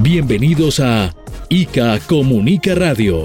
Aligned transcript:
Bienvenidos 0.00 0.78
a 0.78 1.12
ICA 1.48 1.98
Comunica 2.06 2.72
Radio. 2.76 3.24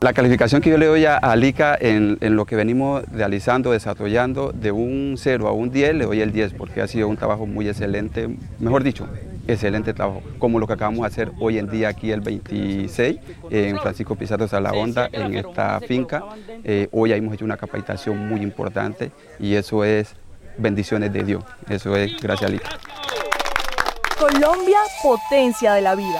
La 0.00 0.14
calificación 0.14 0.62
que 0.62 0.70
yo 0.70 0.78
le 0.78 0.86
doy 0.86 1.04
a, 1.04 1.20
ICA 1.36 1.76
en, 1.78 2.16
lo 2.34 2.46
que 2.46 2.56
venimos 2.56 3.04
realizando, 3.12 3.72
desarrollando, 3.72 4.52
de 4.52 4.72
un 4.72 5.16
0 5.18 5.46
a 5.46 5.52
un 5.52 5.70
10, 5.70 5.96
le 5.96 6.06
doy 6.06 6.22
el 6.22 6.32
10 6.32 6.54
porque 6.54 6.80
ha 6.80 6.86
sido 6.86 7.08
un 7.08 7.18
trabajo 7.18 7.46
muy 7.46 7.68
excelente, 7.68 8.34
mejor 8.58 8.82
dicho, 8.82 9.06
excelente 9.46 9.92
trabajo, 9.92 10.22
como 10.38 10.58
lo 10.58 10.66
que 10.66 10.72
acabamos 10.72 11.00
de 11.00 11.06
hacer 11.08 11.32
hoy 11.38 11.58
en 11.58 11.68
día 11.68 11.88
aquí 11.88 12.10
el 12.10 12.22
26 12.22 13.18
en 13.50 13.78
Francisco 13.80 14.14
Pizarro 14.14 14.48
Salahonda, 14.48 15.10
en 15.12 15.34
esta 15.34 15.80
finca. 15.80 16.24
Eh, 16.64 16.88
hoy 16.92 17.12
hemos 17.12 17.34
hecho 17.34 17.44
una 17.44 17.58
capacitación 17.58 18.26
muy 18.26 18.40
importante 18.40 19.12
y 19.38 19.54
eso 19.54 19.84
es 19.84 20.16
bendiciones 20.56 21.12
de 21.12 21.24
Dios, 21.24 21.44
eso 21.68 21.94
es 21.94 22.18
gracias 22.22 22.50
a 22.50 22.54
ICA. 22.54 22.93
Colombia, 24.24 24.78
potencia 25.02 25.74
de 25.74 25.82
la 25.82 25.94
vida. 25.94 26.18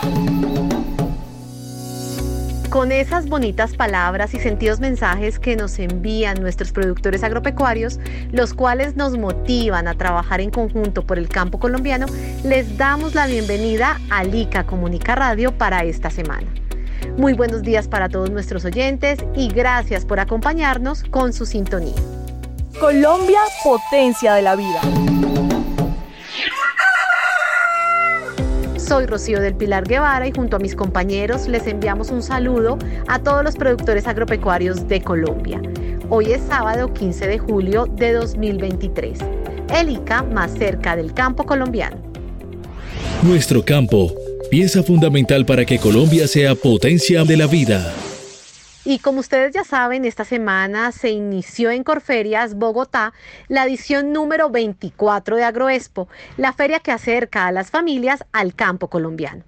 Con 2.69 2.93
esas 2.93 3.31
bonitas 3.31 3.75
palabras 3.75 4.35
y 4.35 4.41
sentidos 4.41 4.79
mensajes 4.79 5.39
que 5.39 5.57
nos 5.57 5.79
envían 5.79 6.39
nuestros 6.43 6.71
productores 6.71 7.25
agropecuarios, 7.25 7.99
los 8.31 8.53
cuales 8.53 8.95
nos 8.95 9.17
motivan 9.17 9.89
a 9.89 9.95
trabajar 9.95 10.43
en 10.43 10.51
conjunto 10.51 11.07
por 11.07 11.19
el 11.19 11.31
campo 11.31 11.59
colombiano, 11.59 12.05
les 12.45 12.77
damos 12.77 13.15
la 13.15 13.27
bienvenida 13.27 13.99
a 14.11 14.23
Lica 14.23 14.67
Comunica 14.67 15.15
Radio 15.15 15.57
para 15.57 15.85
esta 15.85 16.11
semana. 16.11 16.47
Muy 17.17 17.33
buenos 17.33 17.63
días 17.63 17.89
para 17.89 18.11
todos 18.11 18.29
nuestros 18.29 18.67
oyentes 18.67 19.19
y 19.35 19.49
gracias 19.49 20.05
por 20.05 20.21
acompañarnos 20.21 21.05
con 21.05 21.33
su 21.33 21.47
sintonía. 21.47 21.95
Colombia, 22.79 23.41
potencia 23.63 24.35
de 24.35 24.43
la 24.43 24.57
vida. 24.57 24.83
Soy 28.87 29.07
Rocío 29.07 29.41
del 29.41 29.55
Pilar 29.55 29.89
Guevara 29.89 30.29
y 30.29 30.33
junto 30.33 30.57
a 30.57 30.59
mis 30.59 30.77
compañeros 30.77 31.49
les 31.49 31.67
enviamos 31.67 32.11
un 32.11 32.23
saludo 32.23 32.77
a 33.09 33.19
todos 33.19 33.43
los 33.43 33.57
productores 33.57 34.07
agropecuarios 34.07 34.87
de 34.89 35.01
Colombia. 35.01 35.63
Hoy 36.11 36.33
es 36.33 36.43
sábado 36.43 36.93
15 36.93 37.27
de 37.27 37.39
julio 37.39 37.87
de 37.87 38.13
2023. 38.13 39.21
El 39.75 39.89
ICA 39.89 40.23
más 40.25 40.53
cerca 40.53 40.97
del 40.97 41.15
campo 41.15 41.47
colombiano. 41.47 41.97
Nuestro 43.23 43.65
campo, 43.65 44.13
pieza 44.51 44.83
fundamental 44.83 45.47
para 45.47 45.65
que 45.65 45.79
Colombia 45.79 46.29
sea 46.29 46.55
potencia 46.55 47.25
de 47.25 47.39
la 47.39 47.47
vida. 47.47 47.91
Y 48.87 48.99
como 48.99 49.21
ustedes 49.21 49.55
ya 49.55 49.65
saben, 49.65 50.05
esta 50.05 50.27
semana 50.27 50.93
se 50.93 51.09
inició 51.09 51.71
en 51.71 51.85
Corferias, 51.85 52.55
Bogotá, 52.55 53.15
la 53.49 53.65
edición 53.65 54.13
número 54.13 54.51
24 54.51 55.37
de 55.37 55.45
Agroexpo, 55.45 56.07
la 56.37 56.53
feria 56.53 56.81
que 56.81 56.93
acerca 56.93 57.47
a 57.47 57.53
las 57.53 57.71
familias 57.71 58.27
al 58.33 58.55
campo 58.55 58.89
colombiano. 58.89 59.43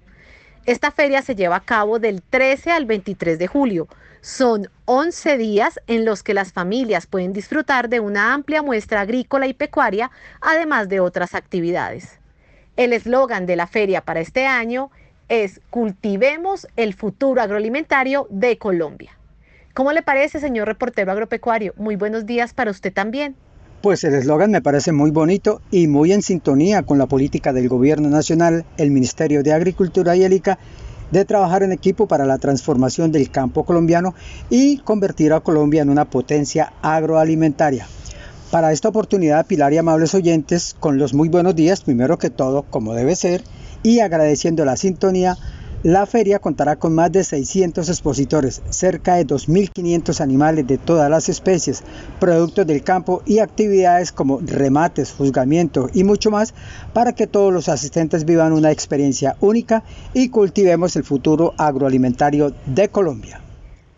Esta 0.65 0.89
feria 0.89 1.21
se 1.21 1.35
lleva 1.35 1.57
a 1.57 1.63
cabo 1.63 1.99
del 1.99 2.23
13 2.23 2.71
al 2.71 2.85
23 2.85 3.37
de 3.37 3.45
julio. 3.45 3.87
Son 4.21 4.71
11 4.85 5.37
días 5.37 5.79
en 5.85 6.03
los 6.03 6.23
que 6.23 6.33
las 6.33 6.51
familias 6.51 7.05
pueden 7.05 7.31
disfrutar 7.31 7.89
de 7.89 7.99
una 7.99 8.33
amplia 8.33 8.63
muestra 8.63 9.01
agrícola 9.01 9.45
y 9.45 9.53
pecuaria, 9.53 10.09
además 10.41 10.89
de 10.89 10.99
otras 10.99 11.35
actividades. 11.35 12.17
El 12.75 12.91
eslogan 12.91 13.45
de 13.45 13.55
la 13.55 13.67
feria 13.67 14.01
para 14.01 14.19
este 14.19 14.47
año 14.47 14.89
es 15.29 15.61
Cultivemos 15.69 16.67
el 16.75 16.95
futuro 16.95 17.39
agroalimentario 17.39 18.25
de 18.31 18.57
Colombia. 18.57 19.16
¿Cómo 19.77 19.91
le 19.91 20.01
parece, 20.01 20.39
señor 20.39 20.67
reportero 20.67 21.11
agropecuario? 21.11 21.75
Muy 21.77 21.95
buenos 21.95 22.25
días 22.25 22.51
para 22.51 22.71
usted 22.71 22.91
también. 22.91 23.35
Pues 23.83 24.03
el 24.03 24.15
eslogan 24.15 24.49
me 24.49 24.63
parece 24.63 24.91
muy 24.91 25.11
bonito 25.11 25.61
y 25.69 25.85
muy 25.85 26.13
en 26.13 26.23
sintonía 26.23 26.81
con 26.81 26.97
la 26.97 27.05
política 27.05 27.53
del 27.53 27.69
Gobierno 27.69 28.09
Nacional, 28.09 28.65
el 28.77 28.89
Ministerio 28.89 29.43
de 29.43 29.53
Agricultura 29.53 30.15
y 30.15 30.23
el 30.23 30.41
de 31.11 31.25
trabajar 31.25 31.61
en 31.61 31.73
equipo 31.73 32.07
para 32.07 32.25
la 32.25 32.39
transformación 32.39 33.11
del 33.11 33.29
campo 33.29 33.65
colombiano 33.65 34.15
y 34.49 34.79
convertir 34.79 35.31
a 35.31 35.41
Colombia 35.41 35.83
en 35.83 35.91
una 35.91 36.05
potencia 36.05 36.73
agroalimentaria. 36.81 37.85
Para 38.49 38.71
esta 38.71 38.89
oportunidad, 38.89 39.45
Pilar 39.45 39.73
y 39.73 39.77
amables 39.77 40.15
oyentes, 40.15 40.75
con 40.79 40.97
los 40.97 41.13
muy 41.13 41.29
buenos 41.29 41.55
días, 41.55 41.81
primero 41.81 42.17
que 42.17 42.31
todo, 42.31 42.63
como 42.63 42.95
debe 42.95 43.15
ser, 43.15 43.43
y 43.83 43.99
agradeciendo 43.99 44.65
la 44.65 44.75
sintonía, 44.75 45.37
la 45.83 46.05
feria 46.05 46.39
contará 46.39 46.77
con 46.77 46.95
más 46.95 47.11
de 47.11 47.23
600 47.23 47.87
expositores, 47.89 48.61
cerca 48.69 49.15
de 49.15 49.27
2.500 49.27 50.21
animales 50.21 50.65
de 50.67 50.77
todas 50.77 51.09
las 51.09 51.29
especies, 51.29 51.83
productos 52.19 52.65
del 52.65 52.83
campo 52.83 53.21
y 53.25 53.39
actividades 53.39 54.11
como 54.11 54.39
remates, 54.41 55.11
juzgamiento 55.11 55.89
y 55.93 56.03
mucho 56.03 56.31
más 56.31 56.53
para 56.93 57.13
que 57.13 57.27
todos 57.27 57.53
los 57.53 57.69
asistentes 57.69 58.25
vivan 58.25 58.53
una 58.53 58.71
experiencia 58.71 59.35
única 59.39 59.83
y 60.13 60.29
cultivemos 60.29 60.95
el 60.95 61.03
futuro 61.03 61.53
agroalimentario 61.57 62.53
de 62.65 62.89
Colombia. 62.89 63.41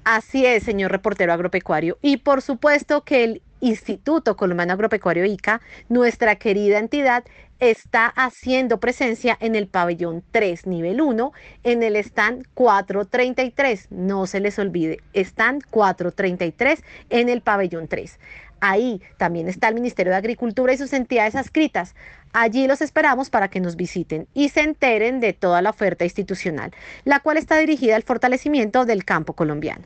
Así 0.03 0.45
es, 0.45 0.63
señor 0.63 0.91
reportero 0.91 1.33
agropecuario. 1.33 1.97
Y 2.01 2.17
por 2.17 2.41
supuesto 2.41 3.03
que 3.03 3.23
el 3.23 3.41
Instituto 3.61 4.35
Colombiano 4.37 4.73
Agropecuario 4.73 5.25
ICA, 5.25 5.61
nuestra 5.89 6.35
querida 6.35 6.79
entidad, 6.79 7.25
está 7.59 8.07
haciendo 8.07 8.79
presencia 8.79 9.37
en 9.39 9.55
el 9.55 9.67
pabellón 9.67 10.23
3, 10.31 10.67
nivel 10.67 11.01
1, 11.01 11.31
en 11.63 11.83
el 11.83 11.95
stand 11.97 12.45
433. 12.53 13.87
No 13.91 14.27
se 14.27 14.39
les 14.39 14.57
olvide, 14.59 14.99
stand 15.13 15.63
433 15.69 16.83
en 17.09 17.29
el 17.29 17.41
pabellón 17.41 17.87
3. 17.87 18.19
Ahí 18.61 19.01
también 19.17 19.47
está 19.47 19.69
el 19.69 19.75
Ministerio 19.75 20.11
de 20.11 20.17
Agricultura 20.17 20.73
y 20.73 20.77
sus 20.77 20.93
entidades 20.93 21.35
adscritas. 21.35 21.95
Allí 22.33 22.67
los 22.67 22.81
esperamos 22.81 23.29
para 23.29 23.47
que 23.47 23.59
nos 23.59 23.75
visiten 23.75 24.27
y 24.33 24.49
se 24.49 24.61
enteren 24.61 25.19
de 25.19 25.33
toda 25.33 25.61
la 25.61 25.69
oferta 25.69 26.03
institucional, 26.03 26.71
la 27.05 27.21
cual 27.21 27.37
está 27.37 27.57
dirigida 27.57 27.95
al 27.95 28.03
fortalecimiento 28.03 28.85
del 28.85 29.05
campo 29.05 29.33
colombiano. 29.33 29.83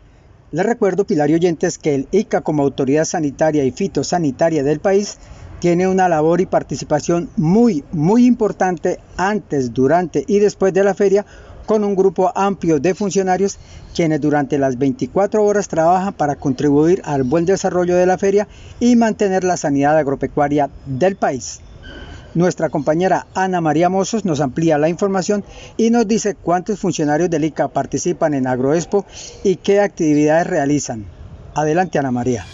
Les 0.51 0.65
recuerdo, 0.65 1.05
Pilar 1.05 1.31
y 1.31 1.33
oyentes, 1.33 1.79
que 1.79 1.95
el 1.95 2.07
ICA 2.11 2.41
como 2.41 2.61
autoridad 2.61 3.05
sanitaria 3.05 3.63
y 3.63 3.71
fitosanitaria 3.71 4.61
del 4.63 4.79
país 4.79 5.17
tiene 5.63 5.87
una 5.87 6.09
labor 6.09 6.41
y 6.41 6.45
participación 6.45 7.29
muy, 7.37 7.85
muy 7.93 8.25
importante 8.25 8.99
antes, 9.15 9.73
durante 9.73 10.25
y 10.27 10.39
después 10.39 10.73
de 10.73 10.83
la 10.83 10.93
feria 10.93 11.25
con 11.65 11.85
un 11.85 11.95
grupo 11.95 12.33
amplio 12.35 12.81
de 12.81 12.93
funcionarios 12.93 13.57
quienes 13.95 14.19
durante 14.19 14.57
las 14.57 14.77
24 14.77 15.41
horas 15.41 15.69
trabajan 15.69 16.15
para 16.15 16.35
contribuir 16.35 17.01
al 17.05 17.23
buen 17.23 17.45
desarrollo 17.45 17.95
de 17.95 18.05
la 18.05 18.17
feria 18.17 18.49
y 18.81 18.97
mantener 18.97 19.45
la 19.45 19.55
sanidad 19.55 19.97
agropecuaria 19.97 20.69
del 20.85 21.15
país. 21.15 21.61
Nuestra 22.33 22.67
compañera 22.67 23.27
Ana 23.33 23.61
María 23.61 23.87
Mozos 23.87 24.25
nos 24.25 24.41
amplía 24.41 24.77
la 24.77 24.89
información 24.89 25.45
y 25.77 25.91
nos 25.91 26.05
dice 26.05 26.35
cuántos 26.35 26.77
funcionarios 26.77 27.29
del 27.29 27.45
ICA 27.45 27.69
participan 27.69 28.33
en 28.33 28.47
Agroexpo 28.47 29.05
y 29.45 29.55
qué 29.55 29.79
actividades 29.79 30.45
realizan. 30.45 31.05
Adelante 31.55 31.99
Ana 31.99 32.11
María. 32.11 32.45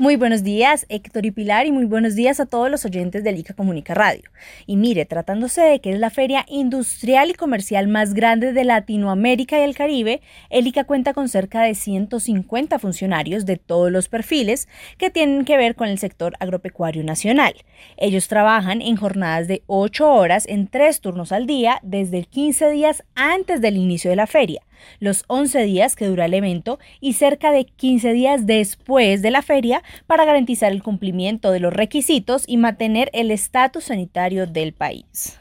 Muy 0.00 0.14
buenos 0.14 0.44
días, 0.44 0.86
Héctor 0.90 1.26
y 1.26 1.32
Pilar, 1.32 1.66
y 1.66 1.72
muy 1.72 1.84
buenos 1.84 2.14
días 2.14 2.38
a 2.38 2.46
todos 2.46 2.70
los 2.70 2.84
oyentes 2.84 3.24
del 3.24 3.36
ICA 3.36 3.54
Comunica 3.54 3.94
Radio. 3.94 4.30
Y 4.64 4.76
mire, 4.76 5.06
tratándose 5.06 5.60
de 5.60 5.80
que 5.80 5.90
es 5.90 5.98
la 5.98 6.10
feria 6.10 6.46
industrial 6.46 7.30
y 7.30 7.34
comercial 7.34 7.88
más 7.88 8.14
grande 8.14 8.52
de 8.52 8.62
Latinoamérica 8.62 9.58
y 9.58 9.62
el 9.62 9.74
Caribe, 9.74 10.20
el 10.50 10.68
ICA 10.68 10.84
cuenta 10.84 11.14
con 11.14 11.28
cerca 11.28 11.62
de 11.62 11.74
150 11.74 12.78
funcionarios 12.78 13.44
de 13.44 13.56
todos 13.56 13.90
los 13.90 14.08
perfiles 14.08 14.68
que 14.98 15.10
tienen 15.10 15.44
que 15.44 15.56
ver 15.56 15.74
con 15.74 15.88
el 15.88 15.98
sector 15.98 16.34
agropecuario 16.38 17.02
nacional. 17.02 17.54
Ellos 17.96 18.28
trabajan 18.28 18.82
en 18.82 18.94
jornadas 18.94 19.48
de 19.48 19.64
8 19.66 20.14
horas 20.14 20.46
en 20.46 20.68
tres 20.68 21.00
turnos 21.00 21.32
al 21.32 21.48
día 21.48 21.80
desde 21.82 22.18
el 22.18 22.28
15 22.28 22.70
días 22.70 23.02
antes 23.16 23.60
del 23.60 23.76
inicio 23.76 24.10
de 24.10 24.16
la 24.16 24.28
feria 24.28 24.62
los 25.00 25.24
11 25.28 25.62
días 25.64 25.96
que 25.96 26.06
dura 26.06 26.26
el 26.26 26.34
evento 26.34 26.78
y 27.00 27.14
cerca 27.14 27.52
de 27.52 27.64
15 27.64 28.12
días 28.12 28.46
después 28.46 29.22
de 29.22 29.30
la 29.30 29.42
feria 29.42 29.82
para 30.06 30.24
garantizar 30.24 30.72
el 30.72 30.82
cumplimiento 30.82 31.52
de 31.52 31.60
los 31.60 31.72
requisitos 31.72 32.44
y 32.46 32.56
mantener 32.56 33.10
el 33.12 33.30
estatus 33.30 33.84
sanitario 33.84 34.46
del 34.46 34.72
país. 34.72 35.38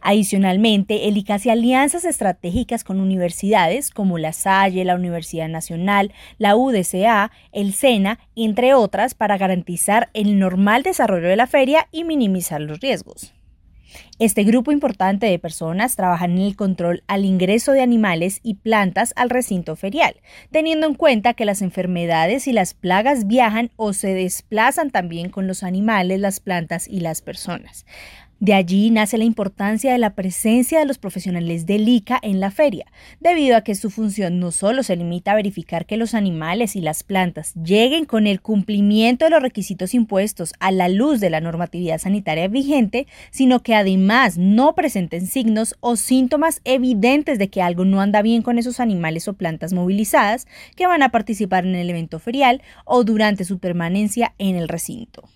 Adicionalmente, 0.00 1.08
el 1.08 1.16
ICA 1.16 1.34
hace 1.34 1.50
alianzas 1.50 2.04
estratégicas 2.04 2.84
con 2.84 3.00
universidades 3.00 3.90
como 3.90 4.18
la 4.18 4.32
Salle, 4.32 4.84
la 4.84 4.94
Universidad 4.94 5.48
Nacional, 5.48 6.12
la 6.38 6.56
UDCA, 6.56 7.32
el 7.52 7.74
SENA, 7.74 8.20
entre 8.36 8.74
otras, 8.74 9.14
para 9.14 9.38
garantizar 9.38 10.08
el 10.14 10.38
normal 10.38 10.82
desarrollo 10.82 11.28
de 11.28 11.36
la 11.36 11.46
feria 11.46 11.88
y 11.90 12.04
minimizar 12.04 12.60
los 12.60 12.80
riesgos. 12.80 13.34
Este 14.18 14.44
grupo 14.44 14.72
importante 14.72 15.26
de 15.26 15.38
personas 15.38 15.96
trabajan 15.96 16.32
en 16.32 16.38
el 16.38 16.56
control 16.56 17.02
al 17.06 17.24
ingreso 17.24 17.72
de 17.72 17.80
animales 17.80 18.40
y 18.42 18.54
plantas 18.54 19.12
al 19.16 19.30
recinto 19.30 19.76
ferial, 19.76 20.16
teniendo 20.50 20.86
en 20.86 20.94
cuenta 20.94 21.34
que 21.34 21.44
las 21.44 21.62
enfermedades 21.62 22.46
y 22.46 22.52
las 22.52 22.74
plagas 22.74 23.26
viajan 23.26 23.70
o 23.76 23.92
se 23.92 24.14
desplazan 24.14 24.90
también 24.90 25.30
con 25.30 25.46
los 25.46 25.62
animales, 25.62 26.20
las 26.20 26.40
plantas 26.40 26.88
y 26.88 27.00
las 27.00 27.22
personas. 27.22 27.86
De 28.40 28.54
allí 28.54 28.90
nace 28.90 29.18
la 29.18 29.24
importancia 29.24 29.90
de 29.90 29.98
la 29.98 30.14
presencia 30.14 30.78
de 30.78 30.84
los 30.86 30.98
profesionales 30.98 31.66
del 31.66 31.88
ICA 31.88 32.20
en 32.22 32.38
la 32.38 32.52
feria, 32.52 32.86
debido 33.18 33.56
a 33.56 33.62
que 33.62 33.74
su 33.74 33.90
función 33.90 34.38
no 34.38 34.52
solo 34.52 34.84
se 34.84 34.94
limita 34.94 35.32
a 35.32 35.34
verificar 35.34 35.86
que 35.86 35.96
los 35.96 36.14
animales 36.14 36.76
y 36.76 36.80
las 36.80 37.02
plantas 37.02 37.52
lleguen 37.54 38.04
con 38.04 38.28
el 38.28 38.40
cumplimiento 38.40 39.24
de 39.24 39.32
los 39.32 39.42
requisitos 39.42 39.92
impuestos 39.92 40.54
a 40.60 40.70
la 40.70 40.88
luz 40.88 41.18
de 41.18 41.30
la 41.30 41.40
normatividad 41.40 41.98
sanitaria 41.98 42.46
vigente, 42.46 43.08
sino 43.32 43.60
que 43.64 43.74
además 43.74 44.38
no 44.38 44.76
presenten 44.76 45.26
signos 45.26 45.74
o 45.80 45.96
síntomas 45.96 46.60
evidentes 46.62 47.40
de 47.40 47.48
que 47.48 47.60
algo 47.60 47.84
no 47.84 48.00
anda 48.00 48.22
bien 48.22 48.42
con 48.42 48.56
esos 48.56 48.78
animales 48.78 49.26
o 49.26 49.32
plantas 49.32 49.72
movilizadas 49.72 50.46
que 50.76 50.86
van 50.86 51.02
a 51.02 51.10
participar 51.10 51.66
en 51.66 51.74
el 51.74 51.90
evento 51.90 52.20
ferial 52.20 52.62
o 52.84 53.02
durante 53.02 53.44
su 53.44 53.58
permanencia 53.58 54.34
en 54.38 54.54
el 54.54 54.68
recinto. 54.68 55.28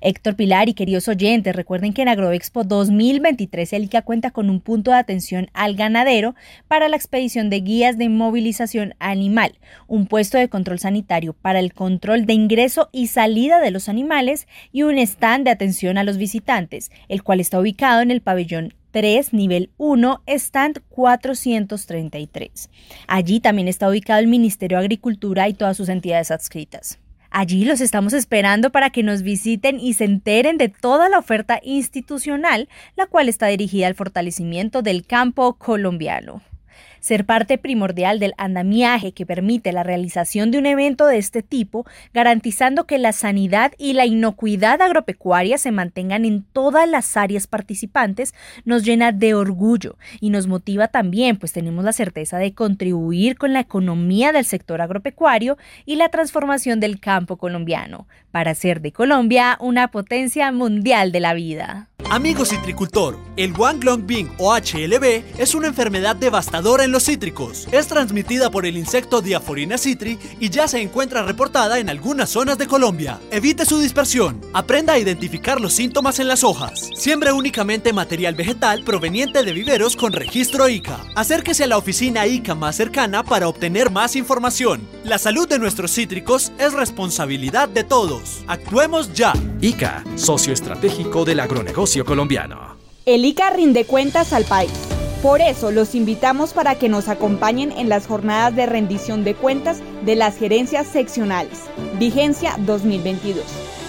Héctor 0.00 0.36
Pilar 0.36 0.68
y 0.68 0.74
queridos 0.74 1.08
oyentes, 1.08 1.54
recuerden 1.54 1.92
que 1.92 2.02
en 2.02 2.08
Agroexpo 2.08 2.64
2023 2.64 3.72
el 3.72 3.84
ICA 3.84 4.02
cuenta 4.02 4.30
con 4.30 4.50
un 4.50 4.60
punto 4.60 4.90
de 4.90 4.98
atención 4.98 5.48
al 5.52 5.76
ganadero 5.76 6.34
para 6.68 6.88
la 6.88 6.96
expedición 6.96 7.50
de 7.50 7.60
guías 7.60 7.98
de 7.98 8.08
movilización 8.08 8.94
animal, 8.98 9.58
un 9.86 10.06
puesto 10.06 10.38
de 10.38 10.48
control 10.48 10.78
sanitario 10.78 11.32
para 11.32 11.60
el 11.60 11.72
control 11.72 12.26
de 12.26 12.32
ingreso 12.32 12.88
y 12.92 13.08
salida 13.08 13.60
de 13.60 13.70
los 13.70 13.88
animales 13.88 14.46
y 14.72 14.82
un 14.82 14.98
stand 14.98 15.44
de 15.44 15.50
atención 15.50 15.98
a 15.98 16.04
los 16.04 16.16
visitantes, 16.16 16.90
el 17.08 17.22
cual 17.22 17.40
está 17.40 17.60
ubicado 17.60 18.00
en 18.00 18.10
el 18.10 18.20
pabellón 18.20 18.74
3, 18.96 19.34
nivel 19.34 19.70
1, 19.76 20.22
stand 20.26 20.80
433. 20.88 22.70
Allí 23.06 23.40
también 23.40 23.68
está 23.68 23.90
ubicado 23.90 24.20
el 24.20 24.26
Ministerio 24.26 24.78
de 24.78 24.84
Agricultura 24.84 25.48
y 25.48 25.54
todas 25.54 25.76
sus 25.76 25.90
entidades 25.90 26.30
adscritas. 26.30 26.98
Allí 27.30 27.64
los 27.64 27.80
estamos 27.80 28.12
esperando 28.12 28.70
para 28.70 28.90
que 28.90 29.02
nos 29.02 29.22
visiten 29.22 29.78
y 29.80 29.94
se 29.94 30.04
enteren 30.04 30.58
de 30.58 30.68
toda 30.68 31.08
la 31.08 31.18
oferta 31.18 31.60
institucional, 31.62 32.68
la 32.96 33.06
cual 33.06 33.28
está 33.28 33.46
dirigida 33.46 33.86
al 33.86 33.94
fortalecimiento 33.94 34.82
del 34.82 35.06
campo 35.06 35.54
colombiano 35.54 36.42
ser 37.00 37.26
parte 37.26 37.58
primordial 37.58 38.18
del 38.18 38.34
andamiaje 38.38 39.12
que 39.12 39.26
permite 39.26 39.72
la 39.72 39.82
realización 39.82 40.50
de 40.50 40.58
un 40.58 40.66
evento 40.66 41.06
de 41.06 41.18
este 41.18 41.42
tipo, 41.42 41.86
garantizando 42.12 42.86
que 42.86 42.98
la 42.98 43.12
sanidad 43.12 43.72
y 43.78 43.92
la 43.92 44.06
inocuidad 44.06 44.80
agropecuaria 44.80 45.58
se 45.58 45.72
mantengan 45.72 46.24
en 46.24 46.42
todas 46.42 46.88
las 46.88 47.16
áreas 47.16 47.46
participantes, 47.46 48.34
nos 48.64 48.84
llena 48.84 49.12
de 49.12 49.34
orgullo 49.34 49.96
y 50.20 50.30
nos 50.30 50.46
motiva 50.46 50.88
también, 50.88 51.36
pues 51.36 51.52
tenemos 51.52 51.84
la 51.84 51.92
certeza 51.92 52.38
de 52.38 52.54
contribuir 52.54 53.36
con 53.36 53.52
la 53.52 53.60
economía 53.60 54.32
del 54.32 54.44
sector 54.44 54.80
agropecuario 54.80 55.56
y 55.84 55.96
la 55.96 56.08
transformación 56.08 56.80
del 56.80 57.00
campo 57.00 57.36
colombiano, 57.36 58.06
para 58.30 58.52
hacer 58.52 58.80
de 58.80 58.92
Colombia 58.92 59.56
una 59.60 59.88
potencia 59.88 60.50
mundial 60.52 61.12
de 61.12 61.20
la 61.20 61.34
vida. 61.34 61.88
Amigo 62.08 62.44
citricultor, 62.44 63.18
el 63.36 63.52
Wanglong 63.52 64.06
o 64.38 64.54
HLB 64.54 65.24
es 65.38 65.54
una 65.56 65.66
enfermedad 65.66 66.14
devastadora 66.14 66.84
en 66.84 66.92
los 66.92 67.04
cítricos. 67.04 67.66
Es 67.72 67.88
transmitida 67.88 68.48
por 68.48 68.64
el 68.64 68.76
insecto 68.76 69.20
Diaforina 69.20 69.76
citri 69.76 70.16
y 70.38 70.48
ya 70.48 70.68
se 70.68 70.80
encuentra 70.80 71.24
reportada 71.24 71.80
en 71.80 71.90
algunas 71.90 72.30
zonas 72.30 72.58
de 72.58 72.68
Colombia. 72.68 73.18
Evite 73.32 73.66
su 73.66 73.80
dispersión. 73.80 74.40
Aprenda 74.54 74.92
a 74.92 74.98
identificar 74.98 75.60
los 75.60 75.72
síntomas 75.72 76.20
en 76.20 76.28
las 76.28 76.44
hojas. 76.44 76.90
Siembre 76.94 77.32
únicamente 77.32 77.92
material 77.92 78.36
vegetal 78.36 78.84
proveniente 78.84 79.42
de 79.42 79.52
viveros 79.52 79.96
con 79.96 80.12
registro 80.12 80.68
ICA. 80.68 81.00
Acérquese 81.16 81.64
a 81.64 81.66
la 81.66 81.76
oficina 81.76 82.26
ICA 82.26 82.54
más 82.54 82.76
cercana 82.76 83.24
para 83.24 83.48
obtener 83.48 83.90
más 83.90 84.14
información. 84.14 84.86
La 85.02 85.18
salud 85.18 85.48
de 85.48 85.58
nuestros 85.58 85.92
cítricos 85.92 86.52
es 86.58 86.72
responsabilidad 86.72 87.68
de 87.68 87.82
todos. 87.82 88.44
Actuemos 88.46 89.12
ya. 89.12 89.32
ICA, 89.60 90.04
socio 90.16 90.52
estratégico 90.52 91.24
del 91.24 91.40
agronegocio 91.40 92.04
colombiano. 92.04 92.76
El 93.06 93.24
ICA 93.24 93.48
rinde 93.50 93.86
cuentas 93.86 94.34
al 94.34 94.44
país. 94.44 94.70
Por 95.22 95.40
eso 95.40 95.70
los 95.70 95.94
invitamos 95.94 96.52
para 96.52 96.74
que 96.74 96.90
nos 96.90 97.08
acompañen 97.08 97.72
en 97.72 97.88
las 97.88 98.06
jornadas 98.06 98.54
de 98.54 98.66
rendición 98.66 99.24
de 99.24 99.34
cuentas 99.34 99.80
de 100.04 100.14
las 100.14 100.36
gerencias 100.36 100.86
seccionales, 100.86 101.58
vigencia 101.98 102.54
2022, 102.58 103.42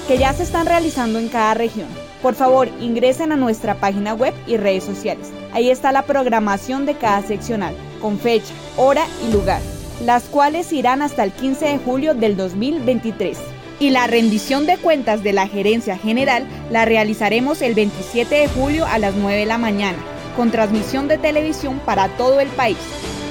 que 0.07 0.17
ya 0.17 0.31
se 0.31 0.43
están 0.43 0.67
realizando 0.67 1.19
en 1.19 1.27
cada 1.27 1.53
región. 1.53 1.89
Por 2.21 2.33
favor, 2.33 2.69
ingresen 2.79 3.33
a 3.33 3.35
nuestra 3.35 3.75
página 3.75 4.13
web 4.13 4.33
y 4.47 4.55
redes 4.55 4.85
sociales. 4.85 5.31
Ahí 5.51 5.69
está 5.69 5.91
la 5.91 6.03
programación 6.03 6.85
de 6.85 6.95
cada 6.95 7.21
seccional, 7.23 7.75
con 8.01 8.17
fecha, 8.19 8.53
hora 8.77 9.05
y 9.27 9.33
lugar, 9.33 9.61
las 10.05 10.23
cuales 10.23 10.71
irán 10.71 11.01
hasta 11.01 11.25
el 11.25 11.33
15 11.33 11.65
de 11.65 11.77
julio 11.79 12.13
del 12.13 12.37
2023 12.37 13.37
y 13.79 13.91
la 13.91 14.07
rendición 14.07 14.65
de 14.65 14.77
cuentas 14.77 15.23
de 15.23 15.33
la 15.33 15.47
gerencia 15.47 15.97
general 15.97 16.47
la 16.71 16.85
realizaremos 16.85 17.61
el 17.61 17.75
27 17.75 18.35
de 18.35 18.47
julio 18.47 18.85
a 18.85 18.97
las 18.97 19.15
9 19.15 19.39
de 19.39 19.45
la 19.45 19.57
mañana, 19.57 19.97
con 20.35 20.51
transmisión 20.51 21.07
de 21.07 21.17
televisión 21.17 21.79
para 21.85 22.09
todo 22.09 22.39
el 22.39 22.49
país, 22.49 22.77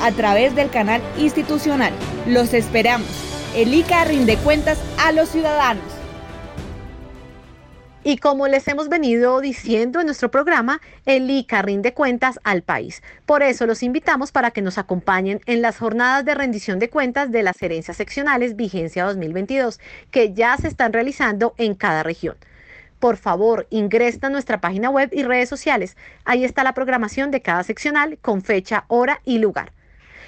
a 0.02 0.12
través 0.12 0.54
del 0.54 0.70
canal 0.70 1.02
institucional. 1.18 1.92
Los 2.26 2.54
esperamos. 2.54 3.08
El 3.54 3.74
ICA 3.74 4.04
rinde 4.04 4.36
cuentas 4.36 4.78
a 4.98 5.12
los 5.12 5.30
ciudadanos. 5.30 5.95
Y 8.08 8.18
como 8.18 8.46
les 8.46 8.68
hemos 8.68 8.88
venido 8.88 9.40
diciendo 9.40 9.98
en 9.98 10.06
nuestro 10.06 10.30
programa, 10.30 10.80
el 11.06 11.28
ICA 11.28 11.62
rinde 11.62 11.92
cuentas 11.92 12.38
al 12.44 12.62
país. 12.62 13.02
Por 13.24 13.42
eso 13.42 13.66
los 13.66 13.82
invitamos 13.82 14.30
para 14.30 14.52
que 14.52 14.62
nos 14.62 14.78
acompañen 14.78 15.40
en 15.46 15.60
las 15.60 15.78
jornadas 15.78 16.24
de 16.24 16.36
rendición 16.36 16.78
de 16.78 16.88
cuentas 16.88 17.32
de 17.32 17.42
las 17.42 17.60
herencias 17.60 17.96
seccionales 17.96 18.54
Vigencia 18.54 19.06
2022, 19.06 19.80
que 20.12 20.32
ya 20.32 20.56
se 20.56 20.68
están 20.68 20.92
realizando 20.92 21.54
en 21.58 21.74
cada 21.74 22.04
región. 22.04 22.36
Por 23.00 23.16
favor, 23.16 23.66
ingresa 23.70 24.28
a 24.28 24.30
nuestra 24.30 24.60
página 24.60 24.88
web 24.88 25.10
y 25.12 25.24
redes 25.24 25.48
sociales. 25.48 25.96
Ahí 26.24 26.44
está 26.44 26.62
la 26.62 26.74
programación 26.74 27.32
de 27.32 27.42
cada 27.42 27.64
seccional 27.64 28.18
con 28.22 28.40
fecha, 28.40 28.84
hora 28.86 29.20
y 29.24 29.38
lugar 29.38 29.72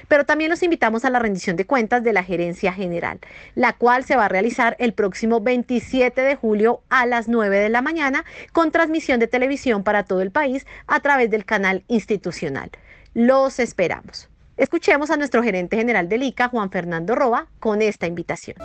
pero 0.09 0.25
también 0.25 0.51
los 0.51 0.63
invitamos 0.63 1.05
a 1.05 1.11
la 1.11 1.19
rendición 1.19 1.57
de 1.57 1.67
cuentas 1.67 2.03
de 2.03 2.13
la 2.13 2.25
Gerencia 2.25 2.73
General, 2.73 3.21
la 3.55 3.75
cual 3.75 4.05
se 4.05 4.17
va 4.17 4.25
a 4.25 4.29
realizar 4.29 4.75
el 4.79 4.95
próximo 4.95 5.41
27 5.41 6.21
de 6.21 6.35
julio 6.35 6.81
a 6.89 7.07
las 7.07 7.29
9 7.29 7.59
de 7.59 7.69
la 7.69 7.83
mañana 7.83 8.25
con 8.53 8.73
transmisión 8.73 9.21
de 9.21 9.29
televisión 9.29 9.85
para 9.85 10.05
todo 10.05 10.23
el 10.23 10.31
país 10.31 10.67
a 10.87 11.01
través 11.01 11.31
del 11.31 11.45
canal 11.45 11.85
institucional. 11.89 12.71
Los 13.15 13.59
esperamos. 13.59 14.29
Escuchemos 14.57 15.11
a 15.11 15.17
nuestro 15.17 15.43
gerente 15.43 15.77
general 15.77 16.09
del 16.09 16.25
ICA, 16.25 16.49
Juan 16.49 16.71
Fernando 16.71 17.15
Roa, 17.15 17.47
con 17.61 17.81
esta 17.81 18.07
invitación. 18.07 18.57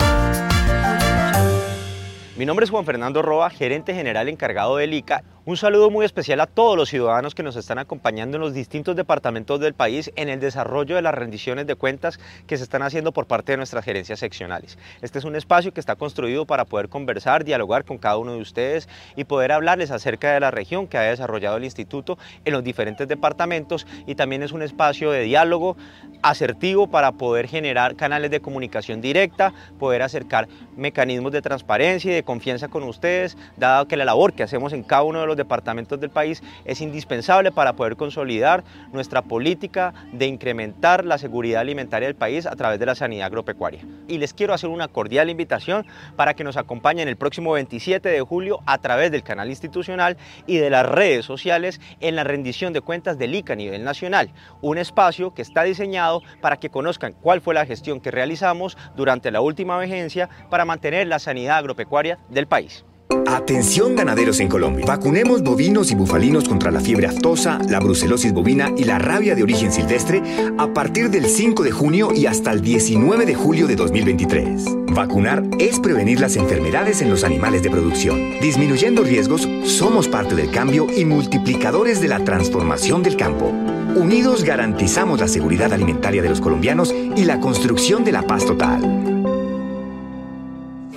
Mi 2.36 2.48
nombre 2.48 2.64
es 2.64 2.72
Juan 2.72 2.84
Fernando 2.84 3.22
Roa, 3.22 3.52
gerente 3.52 3.94
general 3.94 4.28
encargado 4.28 4.78
del 4.78 4.94
ICA 4.96 5.24
un 5.46 5.58
saludo 5.58 5.90
muy 5.90 6.06
especial 6.06 6.40
a 6.40 6.48
todos 6.48 6.78
los 6.78 6.88
ciudadanos 6.88 7.36
que 7.36 7.44
nos 7.44 7.58
están 7.58 7.78
acompañando 7.78 8.38
en 8.38 8.42
los 8.42 8.54
distintos 8.54 8.96
departamentos 8.96 9.60
del 9.60 9.74
país 9.74 10.10
en 10.16 10.30
el 10.30 10.40
desarrollo 10.40 10.96
de 10.96 11.02
las 11.02 11.14
rendiciones 11.14 11.68
de 11.68 11.76
cuentas 11.76 12.18
que 12.48 12.56
se 12.56 12.64
están 12.64 12.82
haciendo 12.82 13.12
por 13.12 13.26
parte 13.26 13.52
de 13.52 13.58
nuestras 13.58 13.84
gerencias 13.84 14.20
seccionales. 14.20 14.78
Este 15.02 15.20
es 15.20 15.26
un 15.26 15.36
espacio 15.36 15.74
que 15.74 15.82
está 15.82 15.98
construido 15.98 16.46
para 16.46 16.64
poder 16.64 16.88
conversar, 16.88 17.44
dialogar 17.44 17.84
con 17.84 17.98
cada 17.98 18.18
uno 18.18 18.36
de 18.36 18.40
ustedes 18.40 18.88
y 19.18 19.26
poder 19.26 19.52
hablarles 19.52 19.92
acerca 19.92 20.34
de 20.34 20.40
la 20.40 20.50
región 20.50 20.88
que 20.88 20.98
ha 20.98 21.02
desarrollado 21.02 21.58
el 21.58 21.66
instituto 21.66 22.18
en 22.46 22.54
los 22.54 22.64
diferentes 22.64 23.06
departamentos 23.06 23.86
y 24.08 24.16
también 24.16 24.44
es 24.44 24.54
un 24.54 24.62
espacio 24.62 25.12
de 25.12 25.24
diálogo 25.24 25.76
asertivo 26.22 26.88
para 26.88 27.12
poder 27.12 27.50
generar 27.50 27.98
canales 27.98 28.32
de 28.32 28.40
comunicación 28.40 29.02
directa, 29.02 29.54
poder 29.78 30.04
acercar 30.04 30.48
mecanismos 30.78 31.34
de 31.34 31.42
transparencia 31.42 32.12
y 32.12 32.16
de 32.16 32.24
confianza 32.24 32.70
con 32.70 32.84
ustedes, 32.84 33.38
dado 33.58 33.90
que 33.90 33.98
la 33.98 34.06
labor 34.06 34.32
que 34.32 34.44
hacemos 34.44 34.72
en 34.72 34.84
cada 34.84 35.04
uno 35.04 35.20
de 35.20 35.28
los 35.28 35.33
departamentos 35.38 36.00
del 36.00 36.10
país 36.10 36.44
es 36.66 36.82
indispensable 36.82 37.52
para 37.52 37.74
poder 37.74 37.96
consolidar 37.96 38.64
nuestra 38.92 39.22
política 39.22 39.94
de 40.12 40.28
incrementar 40.28 41.06
la 41.06 41.18
seguridad 41.18 41.62
alimentaria 41.62 42.08
del 42.08 42.16
país 42.16 42.46
a 42.46 42.56
través 42.56 42.80
de 42.80 42.86
la 42.86 42.96
sanidad 42.96 43.28
agropecuaria. 43.28 43.86
Y 44.08 44.18
les 44.18 44.34
quiero 44.34 44.54
hacer 44.54 44.70
una 44.70 44.88
cordial 44.88 45.30
invitación 45.30 45.86
para 46.16 46.34
que 46.34 46.44
nos 46.44 46.58
acompañen 46.58 47.08
el 47.08 47.18
próximo 47.18 47.54
27 47.54 48.10
de 48.10 48.22
julio 48.22 48.60
a 48.66 48.78
través 48.78 49.12
del 49.12 49.24
canal 49.24 49.50
institucional 49.50 50.18
y 50.48 50.58
de 50.58 50.70
las 50.70 50.86
redes 50.86 51.26
sociales 51.26 51.80
en 52.00 52.16
la 52.16 52.24
rendición 52.24 52.74
de 52.74 52.82
cuentas 52.82 53.18
del 53.18 53.36
ICA 53.36 53.54
a 53.54 53.56
nivel 53.56 53.84
nacional, 53.84 54.32
un 54.62 54.78
espacio 54.78 55.34
que 55.34 55.42
está 55.42 55.64
diseñado 55.64 56.22
para 56.42 56.58
que 56.58 56.70
conozcan 56.70 57.14
cuál 57.14 57.42
fue 57.42 57.54
la 57.54 57.66
gestión 57.66 58.00
que 58.00 58.12
realizamos 58.12 58.78
durante 58.96 59.32
la 59.32 59.42
última 59.42 59.80
vigencia 59.80 60.30
para 60.50 60.66
mantener 60.66 61.08
la 61.08 61.20
sanidad 61.20 61.58
agropecuaria 61.58 62.20
del 62.30 62.48
país. 62.48 62.86
Atención 63.34 63.96
ganaderos 63.96 64.40
en 64.40 64.48
Colombia. 64.48 64.86
Vacunemos 64.86 65.42
bovinos 65.42 65.92
y 65.92 65.96
bufalinos 65.96 66.48
contra 66.48 66.72
la 66.72 66.80
fiebre 66.80 67.08
aftosa, 67.08 67.60
la 67.68 67.80
brucelosis 67.80 68.32
bovina 68.32 68.72
y 68.78 68.84
la 68.84 69.00
rabia 69.00 69.34
de 69.36 69.44
origen 69.44 69.72
silvestre 69.72 70.22
a 70.58 70.74
partir 70.74 71.10
del 71.10 71.26
5 71.26 71.64
de 71.64 71.72
junio 71.72 72.14
y 72.14 72.26
hasta 72.26 72.52
el 72.52 72.62
19 72.62 73.26
de 73.26 73.36
julio 73.36 73.68
de 73.68 73.76
2023. 73.76 74.66
Vacunar 74.94 75.44
es 75.60 75.80
prevenir 75.80 76.20
las 76.20 76.36
enfermedades 76.36 77.02
en 77.02 77.10
los 77.10 77.24
animales 77.24 77.64
de 77.64 77.72
producción. 77.72 78.40
Disminuyendo 78.40 79.04
riesgos, 79.04 79.48
somos 79.66 80.08
parte 80.08 80.36
del 80.36 80.52
cambio 80.52 80.88
y 80.96 81.04
multiplicadores 81.04 82.02
de 82.02 82.10
la 82.10 82.24
transformación 82.24 83.04
del 83.04 83.18
campo. 83.18 83.48
Unidos 83.96 84.44
garantizamos 84.44 85.20
la 85.20 85.28
seguridad 85.28 85.74
alimentaria 85.74 86.22
de 86.22 86.30
los 86.30 86.42
colombianos 86.42 86.94
y 86.94 87.26
la 87.26 87.40
construcción 87.40 88.04
de 88.04 88.12
la 88.12 88.24
paz 88.24 88.46
total. 88.46 89.23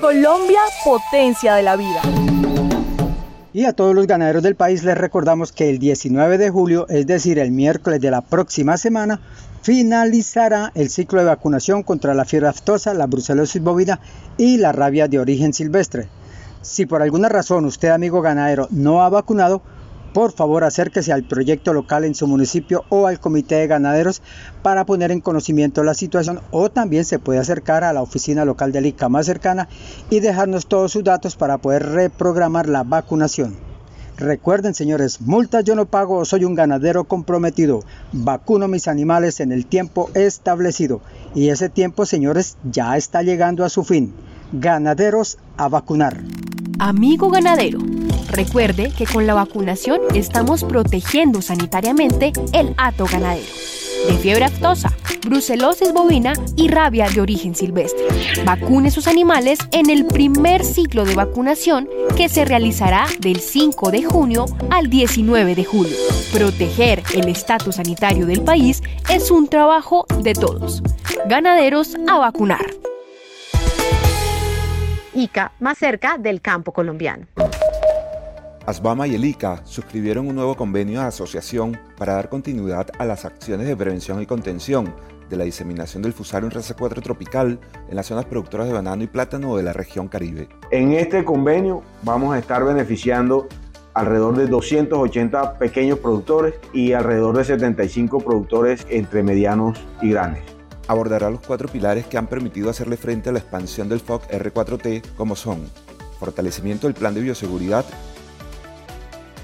Colombia, 0.01 0.61
potencia 0.85 1.55
de 1.55 1.63
la 1.63 1.77
vida. 1.77 2.03
Y 3.53 3.65
a 3.65 3.73
todos 3.73 3.95
los 3.95 4.07
ganaderos 4.07 4.43
del 4.43 4.55
país 4.55 4.85
les 4.85 4.99
recordamos 4.99 5.53
que 5.53 5.71
el 5.71 5.79
19 5.79 6.37
de 6.37 6.51
julio, 6.51 6.87
es 6.89 7.07
decir, 7.07 7.39
el 7.39 7.51
miércoles 7.51 8.01
de 8.01 8.11
la 8.11 8.21
próxima 8.21 8.77
semana, 8.77 9.21
finalizará 9.63 10.71
el 10.75 10.91
ciclo 10.91 11.21
de 11.21 11.27
vacunación 11.27 11.83
contra 11.83 12.15
la 12.15 12.27
fiebre 12.27 12.49
aftosa, 12.49 12.93
la 12.93 13.07
brucelosis 13.07 13.63
bovina 13.63 13.99
y 14.37 14.59
la 14.59 14.73
rabia 14.73 15.09
de 15.09 15.19
origen 15.19 15.55
silvestre. 15.55 16.09
Si 16.61 16.85
por 16.85 17.01
alguna 17.01 17.31
razón 17.31 17.65
usted, 17.65 17.89
amigo 17.89 18.21
ganadero, 18.21 18.69
no 18.71 19.03
ha 19.03 19.09
vacunado, 19.09 19.63
por 20.13 20.33
favor 20.33 20.65
acérquese 20.65 21.13
al 21.13 21.25
proyecto 21.25 21.73
local 21.73 22.05
en 22.05 22.15
su 22.15 22.27
municipio 22.27 22.85
o 22.89 23.07
al 23.07 23.21
comité 23.21 23.57
de 23.57 23.67
ganaderos 23.67 24.23
para 24.63 24.87
poner 24.87 25.11
en 25.11 25.21
conocimiento 25.21 25.85
la 25.85 25.95
situación 25.95 26.41
o 26.51 26.71
también 26.71 27.05
se 27.05 27.19
puede 27.19 27.39
acercar 27.39 27.85
a 27.85 27.93
la 27.93 28.03
oficina 28.03 28.45
local 28.45 28.73
del 28.73 28.87
ICA 28.87 29.09
más 29.09 29.27
cercana 29.27 29.69
y 30.11 30.21
dejarnos 30.21 30.67
todos 30.67 30.93
sus 30.93 31.05
datos 31.05 31.37
para 31.37 31.59
poder 31.59 31.85
reprogramar 31.85 32.69
la 32.69 32.83
vacunación. 32.83 33.57
Recuerden 34.17 34.75
señores, 34.75 35.21
multas 35.21 35.65
yo 35.65 35.75
no 35.75 35.85
pago, 35.85 36.25
soy 36.25 36.47
un 36.47 36.55
ganadero 36.55 37.05
comprometido, 37.05 37.81
vacuno 38.13 38.67
mis 38.67 38.89
animales 38.89 39.41
en 39.41 39.53
el 39.53 39.67
tiempo 39.67 40.09
establecido 40.15 41.03
y 41.35 41.51
ese 41.51 41.69
tiempo 41.69 42.07
señores 42.07 42.57
ya 42.65 42.97
está 42.97 43.23
llegando 43.23 43.63
a 43.63 43.69
su 43.69 43.85
fin. 43.85 44.15
Ganaderos 44.53 45.37
a 45.59 45.69
vacunar. 45.69 46.23
Amigo 46.79 47.31
ganadero, 47.31 47.79
recuerde 48.29 48.93
que 48.97 49.07
con 49.07 49.27
la 49.27 49.35
vacunación 49.35 50.01
estamos 50.15 50.63
protegiendo 50.65 51.41
sanitariamente 51.41 52.33
el 52.53 52.75
hato 52.77 53.07
ganadero 53.07 53.47
de 54.07 54.17
fiebre 54.19 54.45
aftosa, 54.45 54.93
brucelosis 55.27 55.93
bovina 55.93 56.35
y 56.55 56.69
rabia 56.69 57.09
de 57.09 57.21
origen 57.21 57.55
silvestre. 57.55 58.05
Vacune 58.45 58.91
sus 58.91 59.09
animales 59.09 59.59
en 59.73 59.91
el 59.91 60.07
primer 60.07 60.65
ciclo 60.65 61.05
de 61.05 61.15
vacunación 61.15 61.89
que 62.17 62.29
se 62.29 62.45
realizará 62.45 63.07
del 63.21 63.41
5 63.41 63.91
de 63.91 64.05
junio 64.05 64.45
al 64.71 64.89
19 64.91 65.55
de 65.55 65.65
julio. 65.65 65.97
Proteger 66.33 67.03
el 67.15 67.29
estatus 67.29 67.77
sanitario 67.77 68.27
del 68.27 68.43
país 68.43 68.83
es 69.09 69.31
un 69.31 69.49
trabajo 69.49 70.07
de 70.23 70.35
todos. 70.35 70.83
Ganaderos 71.27 71.97
a 72.07 72.19
vacunar. 72.19 72.86
ICA 75.17 75.53
más 75.61 75.79
cerca 75.79 76.19
del 76.19 76.43
campo 76.43 76.73
colombiano. 76.73 77.27
ASBAMA 78.67 79.07
y 79.07 79.15
el 79.15 79.25
ICA 79.25 79.65
suscribieron 79.65 80.29
un 80.29 80.35
nuevo 80.35 80.57
convenio 80.57 81.01
de 81.01 81.07
asociación 81.07 81.79
para 81.97 82.15
dar 82.15 82.29
continuidad 82.29 82.89
a 82.99 83.07
las 83.07 83.25
acciones 83.25 83.67
de 83.67 83.77
prevención 83.77 84.21
y 84.21 84.27
contención 84.27 84.95
de 85.31 85.37
la 85.37 85.45
diseminación 85.45 86.03
del 86.03 86.13
Fusarium 86.13 86.51
raza 86.51 86.75
4 86.75 87.01
tropical 87.01 87.59
en 87.89 87.97
las 87.97 88.07
zonas 88.07 88.27
productoras 88.27 88.67
de 88.67 88.75
banano 88.75 89.05
y 89.05 89.07
plátano 89.07 89.57
de 89.57 89.63
la 89.63 89.73
región 89.73 90.09
Caribe. 90.09 90.49
En 90.71 90.93
este 90.93 91.25
convenio 91.25 91.83
vamos 92.03 92.35
a 92.35 92.39
estar 92.39 92.63
beneficiando 92.65 93.49
alrededor 93.95 94.37
de 94.37 94.47
280 94.49 95.59
pequeños 95.59 95.99
productores 96.01 96.55
y 96.75 96.93
alrededor 96.93 97.39
de 97.39 97.45
75 97.45 98.19
productores 98.19 98.87
entre 98.91 99.23
medianos 99.23 99.83
y 100.03 100.11
grandes 100.11 100.56
abordará 100.89 101.31
los 101.31 101.41
cuatro 101.41 101.69
pilares 101.69 102.07
que 102.07 102.19
han 102.19 102.27
permitido 102.27 102.71
hacerle 102.71 102.97
frente 102.97 103.31
a 103.31 103.33
la 103.33 103.39
expansión 103.39 103.89
del 103.89 104.01
FOC 104.01 104.29
R4T, 104.31 105.03
como 105.17 105.37
son 105.37 105.69
fortalecimiento 106.19 106.87
del 106.87 106.95
plan 106.95 107.15
de 107.15 107.21
bioseguridad 107.21 107.85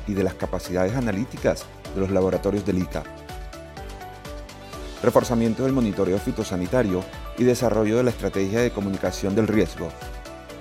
y 0.06 0.14
de 0.14 0.22
las 0.22 0.34
capacidades 0.34 0.94
analíticas 0.94 1.64
de 1.94 2.00
los 2.00 2.10
laboratorios 2.10 2.64
del 2.64 2.78
ICA, 2.78 3.02
reforzamiento 5.02 5.64
del 5.64 5.72
monitoreo 5.72 6.18
fitosanitario 6.18 7.02
y 7.38 7.44
desarrollo 7.44 7.96
de 7.96 8.04
la 8.04 8.10
estrategia 8.10 8.60
de 8.60 8.70
comunicación 8.70 9.34
del 9.34 9.48
riesgo. 9.48 9.88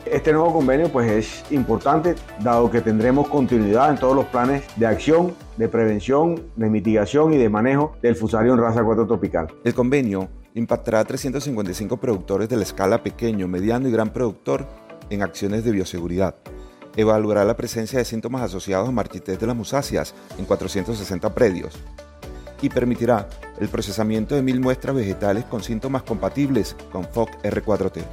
Este 0.06 0.34
nuevo 0.34 0.52
convenio 0.52 0.90
pues 0.90 1.10
es 1.12 1.52
importante 1.52 2.16
dado 2.42 2.70
que 2.70 2.82
tendremos 2.82 3.28
continuidad 3.30 3.92
en 3.92 3.98
todos 3.98 4.16
los 4.16 4.26
planes 4.26 4.64
de 4.76 4.88
acción, 4.88 5.34
de 5.58 5.70
prevención, 5.70 6.42
de 6.56 6.70
mitigación 6.70 7.34
y 7.34 7.38
de 7.38 7.50
manejo 7.50 7.96
del 8.02 8.16
Fusarium 8.16 8.60
raza 8.60 8.84
4 8.84 9.08
tropical. 9.08 9.48
El 9.64 9.74
convenio 9.74 10.28
impactará 10.56 11.00
a 11.00 11.06
355 11.06 11.98
productores 11.98 12.50
de 12.50 12.58
la 12.58 12.64
escala 12.64 13.04
pequeño, 13.04 13.48
mediano 13.48 13.88
y 13.88 13.92
gran 13.92 14.12
productor 14.12 14.68
en 15.10 15.22
acciones 15.22 15.64
de 15.64 15.72
bioseguridad. 15.72 16.36
Evaluará 16.96 17.46
la 17.46 17.56
presencia 17.56 18.00
de 18.00 18.06
síntomas 18.06 18.42
asociados 18.42 18.90
a 18.90 18.92
marchitez 18.92 19.40
de 19.40 19.48
las 19.48 19.56
musáceas 19.56 20.14
en 20.38 20.46
460 20.46 21.34
predios 21.34 21.76
y 22.62 22.70
permitirá 22.70 23.28
el 23.60 23.70
procesamiento 23.70 24.36
de 24.36 24.42
mil 24.42 24.60
muestras 24.60 24.96
vegetales 24.96 25.46
con 25.46 25.64
síntomas 25.64 26.04
compatibles 26.04 26.76
con 26.92 27.06
FOC 27.06 27.30
R4T. 27.44 28.04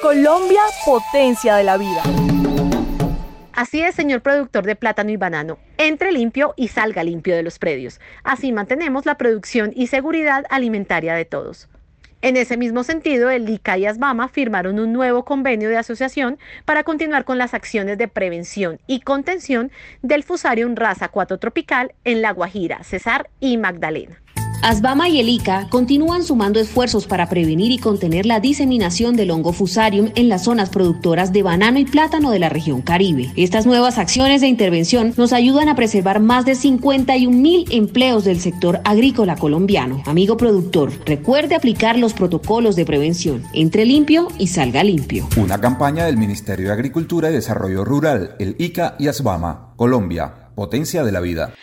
Colombia, 0.00 0.62
potencia 0.84 1.56
de 1.56 1.64
la 1.64 1.76
vida. 1.76 2.02
Así 3.58 3.82
es, 3.82 3.96
señor 3.96 4.20
productor 4.20 4.64
de 4.64 4.76
plátano 4.76 5.10
y 5.10 5.16
banano, 5.16 5.58
entre 5.78 6.12
limpio 6.12 6.54
y 6.56 6.68
salga 6.68 7.02
limpio 7.02 7.34
de 7.34 7.42
los 7.42 7.58
predios. 7.58 8.00
Así 8.22 8.52
mantenemos 8.52 9.04
la 9.04 9.18
producción 9.18 9.72
y 9.74 9.88
seguridad 9.88 10.44
alimentaria 10.48 11.14
de 11.14 11.24
todos. 11.24 11.68
En 12.22 12.36
ese 12.36 12.56
mismo 12.56 12.84
sentido, 12.84 13.30
el 13.30 13.48
ICA 13.48 13.78
y 13.78 13.86
ASBAMA 13.86 14.28
firmaron 14.28 14.78
un 14.78 14.92
nuevo 14.92 15.24
convenio 15.24 15.70
de 15.70 15.76
asociación 15.76 16.38
para 16.66 16.84
continuar 16.84 17.24
con 17.24 17.36
las 17.36 17.52
acciones 17.52 17.98
de 17.98 18.06
prevención 18.06 18.78
y 18.86 19.00
contención 19.00 19.72
del 20.02 20.22
Fusarium 20.22 20.76
raza 20.76 21.08
4 21.08 21.38
tropical 21.38 21.94
en 22.04 22.22
La 22.22 22.30
Guajira, 22.30 22.84
Cesar 22.84 23.28
y 23.40 23.56
Magdalena. 23.56 24.22
Asbama 24.60 25.08
y 25.08 25.20
el 25.20 25.28
ICA 25.28 25.68
continúan 25.70 26.24
sumando 26.24 26.58
esfuerzos 26.58 27.06
para 27.06 27.28
prevenir 27.28 27.70
y 27.70 27.78
contener 27.78 28.26
la 28.26 28.40
diseminación 28.40 29.14
del 29.14 29.30
hongo 29.30 29.52
fusarium 29.52 30.10
en 30.16 30.28
las 30.28 30.44
zonas 30.44 30.68
productoras 30.68 31.32
de 31.32 31.44
banano 31.44 31.78
y 31.78 31.84
plátano 31.84 32.30
de 32.30 32.40
la 32.40 32.48
región 32.48 32.82
Caribe. 32.82 33.30
Estas 33.36 33.66
nuevas 33.66 33.98
acciones 33.98 34.40
de 34.40 34.48
intervención 34.48 35.14
nos 35.16 35.32
ayudan 35.32 35.68
a 35.68 35.76
preservar 35.76 36.18
más 36.18 36.44
de 36.44 36.56
51 36.56 37.36
mil 37.36 37.66
empleos 37.70 38.24
del 38.24 38.40
sector 38.40 38.80
agrícola 38.84 39.36
colombiano. 39.36 40.02
Amigo 40.06 40.36
productor, 40.36 40.92
recuerde 41.06 41.54
aplicar 41.54 41.96
los 41.96 42.12
protocolos 42.12 42.74
de 42.74 42.84
prevención. 42.84 43.44
Entre 43.52 43.86
limpio 43.86 44.28
y 44.38 44.48
salga 44.48 44.82
limpio. 44.82 45.28
Una 45.36 45.60
campaña 45.60 46.04
del 46.06 46.16
Ministerio 46.16 46.66
de 46.66 46.72
Agricultura 46.72 47.30
y 47.30 47.34
Desarrollo 47.34 47.84
Rural, 47.84 48.34
el 48.40 48.56
ICA 48.58 48.96
y 48.98 49.06
Asbama, 49.06 49.74
Colombia, 49.76 50.50
potencia 50.56 51.04
de 51.04 51.12
la 51.12 51.20
vida. 51.20 51.54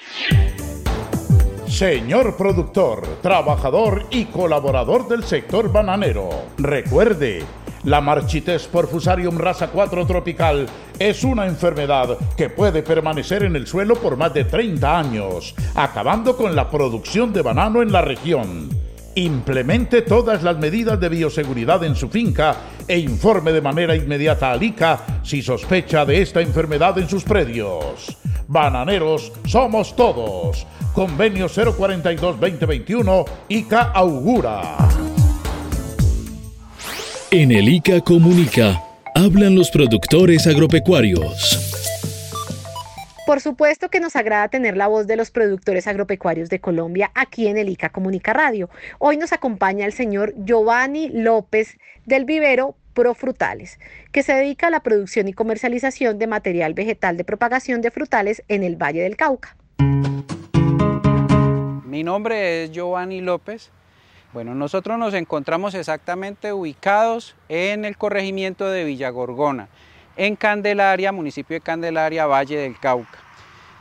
Señor 1.75 2.37
productor, 2.37 3.05
trabajador 3.21 4.05
y 4.09 4.27
colaborador 4.27 5.09
del 5.09 5.25
sector 5.25 5.69
bananero, 5.73 6.29
recuerde, 6.57 7.43
la 7.83 7.99
marchitez 7.99 8.65
por 8.67 8.87
Fusarium 8.87 9.37
raza 9.37 9.67
4 9.67 10.05
tropical 10.07 10.67
es 10.97 11.25
una 11.25 11.45
enfermedad 11.45 12.17
que 12.37 12.49
puede 12.49 12.81
permanecer 12.81 13.43
en 13.43 13.57
el 13.57 13.67
suelo 13.67 13.95
por 13.95 14.15
más 14.15 14.33
de 14.33 14.45
30 14.45 14.97
años, 14.97 15.53
acabando 15.75 16.37
con 16.37 16.55
la 16.55 16.71
producción 16.71 17.33
de 17.33 17.41
banano 17.41 17.81
en 17.81 17.91
la 17.91 18.01
región. 18.01 18.69
Implemente 19.15 20.01
todas 20.01 20.43
las 20.43 20.57
medidas 20.57 20.97
de 20.97 21.09
bioseguridad 21.09 21.83
en 21.83 21.97
su 21.97 22.07
finca 22.07 22.55
e 22.87 22.99
informe 22.99 23.51
de 23.51 23.59
manera 23.59 23.97
inmediata 23.97 24.53
al 24.53 24.63
ICA 24.63 25.21
si 25.23 25.41
sospecha 25.41 26.05
de 26.05 26.21
esta 26.21 26.39
enfermedad 26.39 26.97
en 26.99 27.09
sus 27.09 27.25
predios. 27.25 28.15
Bananeros 28.47 29.31
somos 29.45 29.95
todos. 29.95 30.67
Convenio 30.93 31.47
042-2021, 31.47 33.25
ICA 33.49 33.81
augura. 33.91 34.77
En 37.31 37.51
el 37.51 37.67
ICA 37.67 38.01
Comunica, 38.01 38.81
hablan 39.13 39.55
los 39.55 39.69
productores 39.71 40.47
agropecuarios. 40.47 41.61
Por 43.25 43.41
supuesto 43.41 43.89
que 43.89 43.99
nos 43.99 44.15
agrada 44.15 44.49
tener 44.49 44.77
la 44.77 44.87
voz 44.87 45.07
de 45.07 45.15
los 45.15 45.31
productores 45.31 45.87
agropecuarios 45.87 46.49
de 46.49 46.59
Colombia 46.59 47.11
aquí 47.15 47.47
en 47.47 47.57
el 47.57 47.69
ICA 47.69 47.89
Comunica 47.89 48.33
Radio. 48.33 48.69
Hoy 48.99 49.17
nos 49.17 49.33
acompaña 49.33 49.87
el 49.87 49.93
señor 49.93 50.35
Giovanni 50.45 51.09
López 51.09 51.79
del 52.05 52.25
vivero 52.25 52.75
Profrutales, 52.95 53.77
que 54.11 54.23
se 54.23 54.33
dedica 54.33 54.67
a 54.67 54.69
la 54.71 54.79
producción 54.79 55.27
y 55.27 55.33
comercialización 55.33 56.17
de 56.17 56.25
material 56.25 56.73
vegetal 56.73 57.17
de 57.17 57.23
propagación 57.23 57.81
de 57.81 57.91
frutales 57.91 58.41
en 58.47 58.63
el 58.63 58.75
Valle 58.81 59.03
del 59.03 59.15
Cauca. 59.15 59.55
Mi 61.85 62.03
nombre 62.03 62.63
es 62.63 62.71
Giovanni 62.71 63.21
López. 63.21 63.69
Bueno, 64.33 64.55
nosotros 64.55 64.97
nos 64.97 65.13
encontramos 65.13 65.75
exactamente 65.75 66.51
ubicados 66.51 67.35
en 67.47 67.85
el 67.85 67.97
corregimiento 67.97 68.69
de 68.69 68.83
Villagorgona, 68.83 69.69
en 70.17 70.35
Candelaria, 70.35 71.11
municipio 71.11 71.53
de 71.53 71.61
Candelaria, 71.61 72.25
Valle 72.25 72.57
del 72.57 72.79
Cauca. 72.79 73.19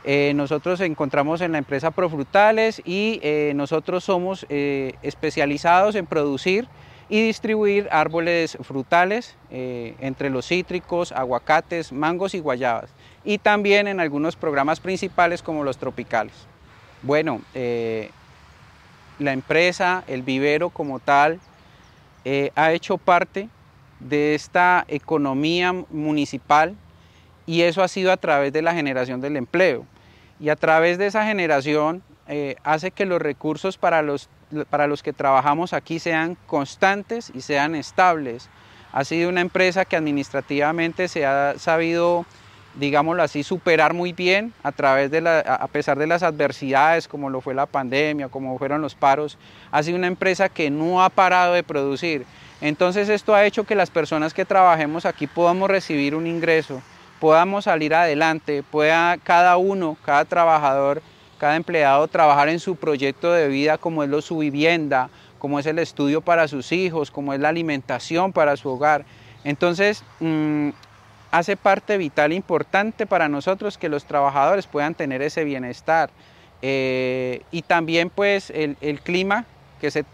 Eh, 0.07 0.33
nosotros 0.35 0.81
encontramos 0.81 1.41
en 1.41 1.51
la 1.53 1.57
empresa 1.57 1.89
Profrutales 1.89 2.79
y 2.85 3.19
eh, 3.23 3.53
nosotros 3.55 4.03
somos 4.03 4.45
eh, 4.49 4.93
especializados 5.01 5.95
en 5.95 6.05
producir 6.05 6.67
y 7.09 7.21
distribuir 7.21 7.87
árboles 7.91 8.57
frutales 8.61 9.35
entre 9.51 10.29
los 10.29 10.47
cítricos, 10.47 11.11
aguacates, 11.11 11.91
mangos 11.91 12.33
y 12.33 12.39
guayabas 12.39 12.89
y 13.23 13.37
también 13.37 13.87
en 13.87 13.99
algunos 13.99 14.35
programas 14.35 14.79
principales 14.79 15.41
como 15.41 15.63
los 15.63 15.77
tropicales. 15.77 16.33
Bueno, 17.03 17.41
la 19.19 19.33
empresa, 19.33 20.03
el 20.07 20.23
vivero 20.23 20.69
como 20.69 20.99
tal, 20.99 21.39
ha 22.55 22.71
hecho 22.71 22.97
parte 22.97 23.49
de 23.99 24.35
esta 24.35 24.85
economía 24.87 25.73
municipal 25.89 26.75
y 27.45 27.61
eso 27.61 27.83
ha 27.83 27.87
sido 27.87 28.11
a 28.11 28.17
través 28.17 28.51
de 28.53 28.61
la 28.61 28.73
generación 28.73 29.21
del 29.21 29.37
empleo 29.37 29.85
y 30.39 30.49
a 30.49 30.55
través 30.55 30.97
de 30.97 31.07
esa 31.07 31.25
generación 31.25 32.03
eh, 32.27 32.55
hace 32.63 32.91
que 32.91 33.05
los 33.05 33.21
recursos 33.21 33.77
para 33.77 34.01
los, 34.01 34.29
para 34.69 34.87
los 34.87 35.03
que 35.03 35.13
trabajamos 35.13 35.73
aquí 35.73 35.99
sean 35.99 36.37
constantes 36.47 37.31
y 37.33 37.41
sean 37.41 37.75
estables. 37.75 38.49
Ha 38.91 39.03
sido 39.03 39.29
una 39.29 39.41
empresa 39.41 39.85
que 39.85 39.95
administrativamente 39.95 41.07
se 41.07 41.25
ha 41.25 41.55
sabido, 41.57 42.25
digámoslo 42.75 43.23
así, 43.23 43.43
superar 43.43 43.93
muy 43.93 44.13
bien 44.13 44.53
a, 44.63 44.71
través 44.71 45.11
de 45.11 45.21
la, 45.21 45.39
a 45.39 45.67
pesar 45.67 45.97
de 45.97 46.07
las 46.07 46.23
adversidades 46.23 47.07
como 47.07 47.29
lo 47.29 47.41
fue 47.41 47.53
la 47.53 47.65
pandemia, 47.65 48.29
como 48.29 48.57
fueron 48.57 48.81
los 48.81 48.95
paros. 48.95 49.37
Ha 49.71 49.83
sido 49.83 49.97
una 49.97 50.07
empresa 50.07 50.49
que 50.49 50.69
no 50.69 51.03
ha 51.03 51.09
parado 51.09 51.53
de 51.53 51.63
producir. 51.63 52.25
Entonces 52.61 53.09
esto 53.09 53.35
ha 53.35 53.45
hecho 53.45 53.65
que 53.65 53.75
las 53.75 53.89
personas 53.89 54.33
que 54.33 54.45
trabajemos 54.45 55.05
aquí 55.05 55.27
podamos 55.27 55.69
recibir 55.69 56.15
un 56.15 56.25
ingreso 56.25 56.81
podamos 57.19 57.65
salir 57.65 57.93
adelante, 57.93 58.63
pueda 58.63 59.17
cada 59.17 59.57
uno, 59.57 59.97
cada 60.05 60.25
trabajador, 60.25 61.01
cada 61.37 61.55
empleado 61.55 62.07
trabajar 62.07 62.49
en 62.49 62.59
su 62.59 62.75
proyecto 62.75 63.31
de 63.31 63.47
vida 63.47 63.77
como 63.77 64.03
es 64.03 64.09
lo, 64.09 64.21
su 64.21 64.37
vivienda, 64.37 65.09
como 65.39 65.59
es 65.59 65.65
el 65.65 65.79
estudio 65.79 66.21
para 66.21 66.47
sus 66.47 66.71
hijos, 66.71 67.11
como 67.11 67.33
es 67.33 67.39
la 67.39 67.49
alimentación 67.49 68.33
para 68.33 68.57
su 68.57 68.69
hogar. 68.69 69.05
Entonces, 69.43 70.03
mm, 70.19 70.69
hace 71.31 71.57
parte 71.57 71.97
vital 71.97 72.31
e 72.31 72.35
importante 72.35 73.05
para 73.05 73.27
nosotros 73.27 73.77
que 73.77 73.89
los 73.89 74.05
trabajadores 74.05 74.67
puedan 74.67 74.95
tener 74.95 75.21
ese 75.21 75.43
bienestar. 75.43 76.09
Eh, 76.61 77.41
y 77.51 77.61
también 77.61 78.09
pues 78.09 78.49
el, 78.49 78.77
clima 79.01 79.45
que 79.81 79.91
se 79.91 80.05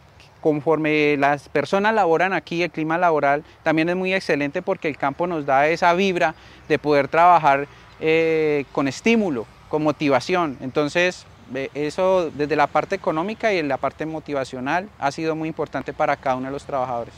conforme 0.41 1.15
las 1.17 1.47
personas 1.49 1.93
laboran 1.93 2.33
aquí, 2.33 2.63
el 2.63 2.71
clima 2.71 2.97
laboral 2.97 3.43
también 3.63 3.87
es 3.89 3.95
muy 3.95 4.13
excelente 4.13 4.63
porque 4.63 4.87
el 4.87 4.97
campo 4.97 5.27
nos 5.27 5.45
da 5.45 5.67
esa 5.67 5.93
vibra 5.93 6.33
de 6.67 6.79
poder 6.79 7.07
trabajar 7.07 7.67
eh, 7.99 8.65
con 8.71 8.87
estímulo, 8.87 9.45
con 9.71 9.83
motivación. 9.83 10.57
Entonces, 10.59 11.25
eso 11.73 12.29
desde 12.35 12.57
la 12.57 12.67
parte 12.67 12.95
económica 12.95 13.53
y 13.53 13.57
en 13.57 13.69
la 13.69 13.77
parte 13.77 14.05
motivacional 14.05 14.89
ha 14.99 15.11
sido 15.11 15.33
muy 15.35 15.47
importante 15.47 15.93
para 15.93 16.17
cada 16.17 16.35
uno 16.35 16.47
de 16.47 16.51
los 16.51 16.65
trabajadores. 16.65 17.13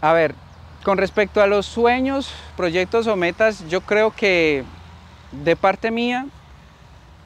A 0.00 0.12
ver, 0.12 0.36
con 0.84 0.98
respecto 0.98 1.42
a 1.42 1.48
los 1.48 1.66
sueños, 1.66 2.32
proyectos 2.56 3.08
o 3.08 3.16
metas, 3.16 3.68
yo 3.68 3.80
creo 3.80 4.12
que 4.12 4.62
de 5.32 5.56
parte 5.56 5.90
mía, 5.90 6.26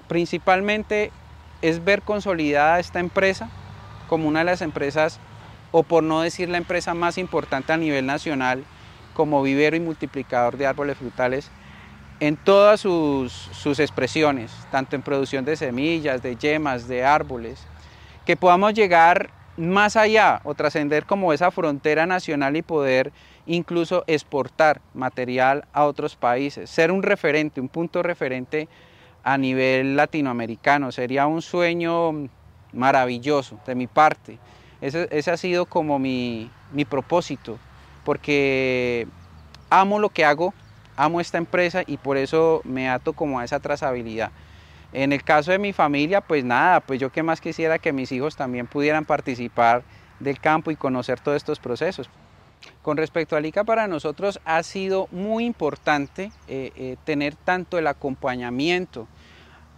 principalmente 0.09 1.13
es 1.61 1.85
ver 1.85 2.01
consolidada 2.01 2.81
esta 2.81 3.01
empresa, 3.01 3.51
como 4.09 4.29
una 4.29 4.39
de 4.39 4.47
las 4.47 4.63
empresas, 4.63 5.19
o 5.73 5.83
por 5.83 6.03
no 6.03 6.23
decir 6.23 6.49
la 6.49 6.57
empresa 6.57 6.95
más 6.95 7.19
importante 7.19 7.75
a 7.75 7.77
nivel 7.77 8.07
nacional, 8.07 8.65
como 9.13 9.43
vivero 9.43 9.77
y 9.77 9.81
multiplicador 9.81 10.57
de 10.57 10.67
árboles 10.67 10.97
frutales, 10.97 11.51
en 12.21 12.37
todas 12.37 12.81
sus, 12.81 13.33
sus 13.33 13.79
expresiones, 13.79 14.53
tanto 14.71 14.97
en 14.97 15.03
producción 15.03 15.45
de 15.45 15.57
semillas, 15.57 16.23
de 16.23 16.37
yemas, 16.37 16.89
de 16.89 17.05
árboles, 17.05 17.65
que 18.27 18.37
podamos 18.37 18.75
llegar 18.75 19.31
más 19.57 19.97
allá 19.97 20.41
o 20.45 20.55
trascender 20.55 21.05
como 21.05 21.33
esa 21.33 21.51
frontera 21.51 22.07
nacional 22.07 22.57
y 22.57 22.63
poder 22.63 23.13
incluso 23.47 24.05
exportar 24.07 24.81
material 24.95 25.65
a 25.73 25.85
otros 25.85 26.17
países, 26.17 26.71
ser 26.71 26.93
un 26.93 27.03
referente, 27.03 27.61
un 27.61 27.69
punto 27.69 28.03
referente 28.03 28.69
a 29.25 29.37
nivel 29.37 29.97
latinoamericano. 29.97 30.93
Sería 30.93 31.27
un 31.27 31.43
sueño 31.43 32.29
maravilloso 32.73 33.59
de 33.67 33.75
mi 33.75 33.87
parte. 33.87 34.39
Ese, 34.81 35.09
ese 35.11 35.31
ha 35.31 35.37
sido 35.37 35.67
como 35.67 35.99
mi, 35.99 36.51
mi, 36.73 36.85
propósito, 36.85 37.59
porque 38.05 39.09
amo 39.71 39.99
lo 39.99 40.11
que 40.11 40.25
hago, 40.25 40.55
amo 40.99 41.21
esta 41.21 41.39
empresa 41.39 41.83
y 41.87 41.97
por 41.97 42.17
eso 42.17 42.61
me 42.65 42.91
ato 42.91 43.13
como 43.15 43.39
a 43.39 43.45
esa 43.45 43.61
trazabilidad. 43.61 44.31
En 44.93 45.13
el 45.13 45.23
caso 45.23 45.53
de 45.53 45.59
mi 45.59 45.73
familia, 45.73 46.21
pues 46.21 46.45
nada, 46.45 46.81
pues 46.81 46.99
yo 46.99 47.11
que 47.11 47.23
más 47.23 47.41
quisiera 47.41 47.79
que 47.79 47.93
mis 47.93 48.11
hijos 48.11 48.37
también 48.37 48.67
pudieran 48.67 49.05
participar 49.05 49.83
del 50.19 50.41
campo 50.41 50.71
y 50.71 50.77
conocer 50.77 51.21
todos 51.21 51.37
estos 51.37 51.61
procesos. 51.61 52.11
Con 52.83 52.97
respecto 52.97 53.37
al 53.37 53.47
ICA, 53.47 53.63
para 53.63 53.87
nosotros 53.87 54.41
ha 54.45 54.63
sido 54.65 55.07
muy 55.13 55.45
importante 55.45 56.33
eh, 56.49 56.73
eh, 56.75 56.97
tener 57.05 57.37
tanto 57.37 57.79
el 57.79 57.87
acompañamiento, 57.87 59.07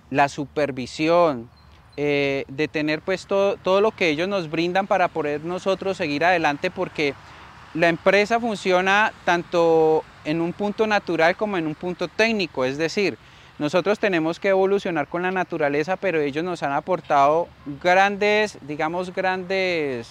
la 0.08 0.28
supervisión, 0.28 1.50
eh, 1.96 2.44
de 2.48 2.68
tener 2.68 3.02
pues 3.02 3.26
todo, 3.26 3.56
todo 3.56 3.82
lo 3.82 3.90
que 3.90 4.08
ellos 4.08 4.28
nos 4.28 4.48
brindan 4.48 4.86
para 4.86 5.08
poder 5.08 5.44
nosotros 5.44 5.98
seguir 5.98 6.24
adelante 6.24 6.70
porque 6.70 7.14
la 7.74 7.88
empresa 7.88 8.40
funciona 8.40 9.12
tanto 9.24 10.02
en 10.24 10.40
un 10.40 10.52
punto 10.52 10.86
natural 10.86 11.36
como 11.36 11.56
en 11.56 11.66
un 11.66 11.74
punto 11.74 12.08
técnico, 12.08 12.64
es 12.64 12.78
decir, 12.78 13.18
nosotros 13.58 13.98
tenemos 13.98 14.40
que 14.40 14.48
evolucionar 14.48 15.06
con 15.06 15.20
la 15.20 15.30
naturaleza, 15.30 15.96
pero 15.96 16.18
ellos 16.20 16.42
nos 16.42 16.62
han 16.62 16.72
aportado 16.72 17.46
grandes, 17.82 18.56
digamos, 18.62 19.14
grandes, 19.14 20.08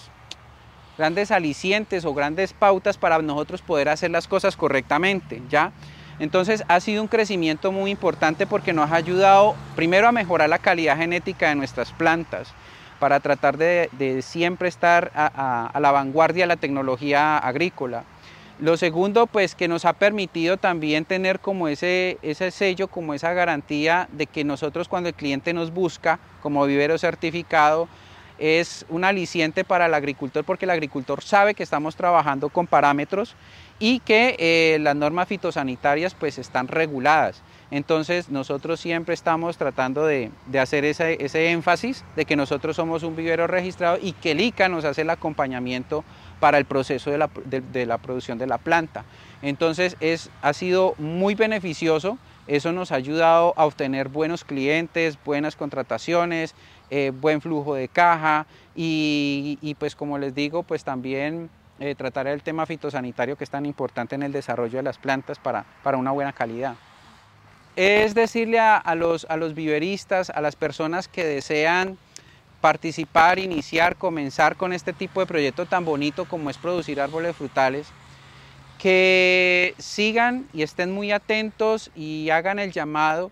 grandes 0.96 1.32
alicientes 1.32 2.04
o 2.04 2.14
grandes 2.14 2.52
pautas 2.52 2.96
para 2.96 3.20
nosotros 3.20 3.60
poder 3.60 3.88
hacer 3.88 4.12
las 4.12 4.28
cosas 4.28 4.56
correctamente, 4.56 5.42
¿ya? 5.48 5.72
Entonces 6.20 6.62
ha 6.68 6.78
sido 6.78 7.02
un 7.02 7.08
crecimiento 7.08 7.72
muy 7.72 7.90
importante 7.90 8.46
porque 8.46 8.72
nos 8.72 8.92
ha 8.92 8.96
ayudado 8.96 9.56
primero 9.74 10.06
a 10.06 10.12
mejorar 10.12 10.48
la 10.48 10.58
calidad 10.58 10.96
genética 10.98 11.48
de 11.48 11.54
nuestras 11.56 11.92
plantas 11.92 12.54
para 13.00 13.18
tratar 13.18 13.56
de, 13.56 14.20
siempre 14.22 14.68
estar 14.68 15.10
a, 15.16 15.76
la 15.80 15.90
vanguardia 15.90 16.44
de 16.44 16.48
la 16.48 16.56
tecnología 16.56 17.38
agrícola. 17.38 18.04
Lo 18.60 18.76
segundo, 18.76 19.26
pues 19.26 19.54
que 19.54 19.68
nos 19.68 19.86
ha 19.86 19.94
permitido 19.94 20.58
también 20.58 21.06
tener 21.06 21.40
como 21.40 21.68
ese, 21.68 22.18
ese 22.20 22.50
sello, 22.50 22.88
como 22.88 23.14
esa 23.14 23.32
garantía 23.32 24.06
de 24.12 24.26
que 24.26 24.44
nosotros 24.44 24.86
cuando 24.86 25.08
el 25.08 25.14
cliente 25.14 25.54
nos 25.54 25.72
busca 25.72 26.18
como 26.42 26.66
vivero 26.66 26.98
certificado, 26.98 27.88
es 28.38 28.86
un 28.88 29.04
aliciente 29.04 29.64
para 29.64 29.86
el 29.86 29.94
agricultor 29.94 30.44
porque 30.44 30.64
el 30.64 30.70
agricultor 30.70 31.22
sabe 31.22 31.54
que 31.54 31.62
estamos 31.62 31.94
trabajando 31.94 32.48
con 32.48 32.66
parámetros 32.66 33.34
y 33.78 34.00
que 34.00 34.36
eh, 34.38 34.78
las 34.80 34.96
normas 34.96 35.28
fitosanitarias 35.28 36.14
pues 36.14 36.38
están 36.38 36.68
reguladas. 36.68 37.42
Entonces 37.70 38.30
nosotros 38.30 38.80
siempre 38.80 39.14
estamos 39.14 39.56
tratando 39.56 40.04
de, 40.04 40.30
hacer 40.58 40.84
ese, 40.84 41.50
énfasis 41.50 42.04
de 42.16 42.24
que 42.24 42.36
nosotros 42.36 42.76
somos 42.76 43.04
un 43.04 43.14
vivero 43.14 43.46
registrado 43.46 43.98
y 44.00 44.12
que 44.12 44.32
el 44.32 44.40
ICA 44.40 44.68
nos 44.68 44.84
hace 44.84 45.02
el 45.02 45.10
acompañamiento 45.10 46.04
para 46.40 46.58
el 46.58 46.64
proceso 46.64 47.10
de 47.10 47.18
la, 47.86 47.98
producción 47.98 48.38
de 48.38 48.46
la 48.46 48.58
planta. 48.58 49.04
Entonces 49.42 49.96
es, 50.00 50.30
ha 50.42 50.52
sido 50.52 50.94
muy 50.98 51.34
beneficioso, 51.34 52.18
eso 52.46 52.72
nos 52.72 52.90
ha 52.90 52.96
ayudado 52.96 53.54
a 53.56 53.66
obtener 53.66 54.08
buenos 54.08 54.44
clientes, 54.44 55.18
buenas 55.24 55.54
contrataciones, 55.54 56.54
eh, 56.90 57.12
buen 57.14 57.40
flujo 57.40 57.74
de 57.74 57.88
caja 57.88 58.46
y, 58.74 59.58
y 59.62 59.74
pues 59.74 59.94
como 59.94 60.18
les 60.18 60.34
digo, 60.34 60.64
pues 60.64 60.82
también 60.82 61.50
eh, 61.82 61.94
tratar 61.94 62.26
el 62.26 62.42
tema 62.42 62.66
fitosanitario 62.66 63.36
que 63.36 63.44
es 63.44 63.48
tan 63.48 63.64
importante 63.64 64.14
en 64.14 64.22
el 64.22 64.32
desarrollo 64.32 64.76
de 64.76 64.82
las 64.82 64.98
plantas 64.98 65.38
para, 65.38 65.64
para 65.82 65.96
una 65.96 66.10
buena 66.10 66.30
calidad. 66.30 66.74
Es 67.74 68.14
decirle 68.14 68.58
a, 68.58 68.94
los, 68.94 69.24
a 69.30 69.38
los 69.38 69.54
viveristas, 69.54 70.28
a 70.28 70.42
las 70.42 70.56
personas 70.56 71.08
que 71.08 71.24
desean 71.24 71.96
participar, 72.60 73.38
iniciar, 73.38 73.96
comenzar 73.96 74.56
con 74.56 74.72
este 74.72 74.92
tipo 74.92 75.20
de 75.20 75.26
proyecto 75.26 75.66
tan 75.66 75.84
bonito 75.84 76.26
como 76.26 76.50
es 76.50 76.58
producir 76.58 77.00
árboles 77.00 77.36
frutales, 77.36 77.86
que 78.78 79.74
sigan 79.78 80.46
y 80.52 80.62
estén 80.62 80.90
muy 80.90 81.12
atentos 81.12 81.90
y 81.94 82.30
hagan 82.30 82.58
el 82.58 82.72
llamado 82.72 83.30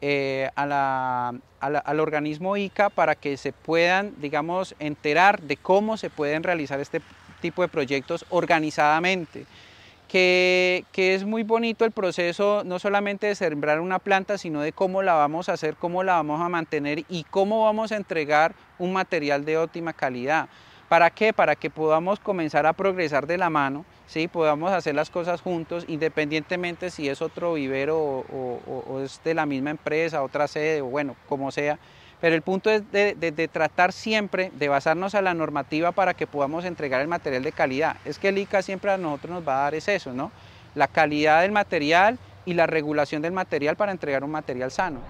eh, 0.00 0.50
al 0.56 2.00
organismo 2.00 2.56
ICA 2.56 2.90
para 2.90 3.14
que 3.14 3.36
se 3.36 3.52
puedan, 3.52 4.14
digamos, 4.20 4.74
enterar 4.78 5.40
de 5.42 5.56
cómo 5.56 5.96
se 5.96 6.10
pueden 6.10 6.42
realizar 6.42 6.80
este 6.80 7.00
tipo 7.40 7.62
de 7.62 7.68
proyectos 7.68 8.24
organizadamente. 8.30 9.46
Que, 10.08 10.84
que, 10.90 11.14
es 11.14 11.24
muy 11.24 11.42
bonito 11.42 11.84
el 11.84 11.92
proceso 11.92 12.62
no 12.64 12.78
solamente 12.78 13.26
de 13.26 13.34
sembrar 13.34 13.80
una 13.80 13.98
planta, 13.98 14.38
sino 14.38 14.62
de 14.62 14.72
cómo 14.72 15.02
la 15.02 15.12
vamos 15.12 15.50
a 15.50 15.52
hacer, 15.52 15.76
cómo 15.76 16.02
la 16.02 16.14
vamos 16.14 16.40
a 16.40 16.48
mantener 16.48 17.04
y 17.10 17.24
cómo 17.24 17.64
vamos 17.64 17.92
a 17.92 17.96
entregar 17.96 18.54
un 18.78 18.94
material 18.94 19.44
de 19.44 19.58
óptima 19.58 19.92
calidad. 19.92 20.48
¿Para 20.88 21.10
qué? 21.10 21.34
Para 21.34 21.54
que 21.54 21.68
podamos 21.68 22.18
comenzar 22.18 22.64
a 22.64 22.72
progresar 22.72 23.26
de 23.26 23.36
la 23.36 23.50
mano, 23.50 23.84
¿sí? 24.06 24.26
podamos 24.26 24.72
hacer 24.72 24.94
las 24.94 25.10
cosas 25.10 25.42
juntos, 25.42 25.84
independientemente 25.86 26.90
si 26.90 27.10
es 27.10 27.20
otro 27.20 27.54
vivero 27.54 27.98
o, 27.98 29.00
es 29.04 29.20
de 29.22 29.34
la 29.34 29.44
misma 29.44 29.68
empresa, 29.68 30.22
otra 30.22 30.48
sede, 30.48 30.80
o 30.80 30.86
bueno, 30.86 31.14
como 31.28 31.50
sea. 31.50 31.78
Pero 32.20 32.34
el 32.34 32.42
punto 32.42 32.70
es 32.70 32.82
de, 32.90 33.50
tratar 33.52 33.92
siempre 33.92 34.50
de 34.58 34.68
basarnos 34.68 35.14
a 35.14 35.22
la 35.22 35.34
normativa 35.34 35.92
para 35.92 36.14
que 36.14 36.26
podamos 36.26 36.64
entregar 36.64 37.00
el 37.00 37.08
material 37.08 37.42
de 37.42 37.52
calidad. 37.52 37.96
Es 38.04 38.18
que 38.18 38.28
el 38.28 38.38
ICA 38.38 38.62
siempre 38.62 38.90
a 38.90 38.98
nosotros 38.98 39.34
nos 39.34 39.46
va 39.46 39.60
a 39.60 39.62
dar 39.64 39.74
es 39.74 39.88
eso, 39.88 40.12
¿no? 40.12 40.32
La 40.74 40.88
calidad 40.88 41.42
del 41.42 41.52
material 41.52 42.18
y 42.44 42.54
la 42.54 42.66
regulación 42.66 43.22
del 43.22 43.32
material 43.32 43.76
para 43.76 43.92
entregar 43.92 44.24
un 44.24 44.30
material 44.30 44.70
sano. 44.70 45.00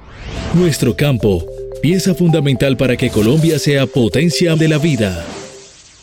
Nuestro 0.54 0.96
campo, 0.96 1.44
pieza 1.80 2.14
fundamental 2.14 2.76
para 2.76 2.96
que 2.96 3.10
Colombia 3.10 3.58
sea 3.58 3.86
potencia 3.86 4.54
de 4.54 4.68
la 4.68 4.78
vida. 4.78 5.24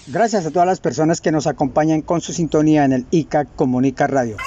Gracias 0.07 0.45
a 0.45 0.51
todas 0.51 0.67
las 0.67 0.79
personas 0.79 1.19
que 1.19 1.31
nos 1.31 1.47
acompañan 1.47 2.01
con 2.01 2.21
su 2.21 2.31
sintonía 2.31 2.85
en 2.85 2.93
el 2.93 3.05
ICA 3.11 3.45
Comunica 3.45 4.07
Radio. 4.07 4.37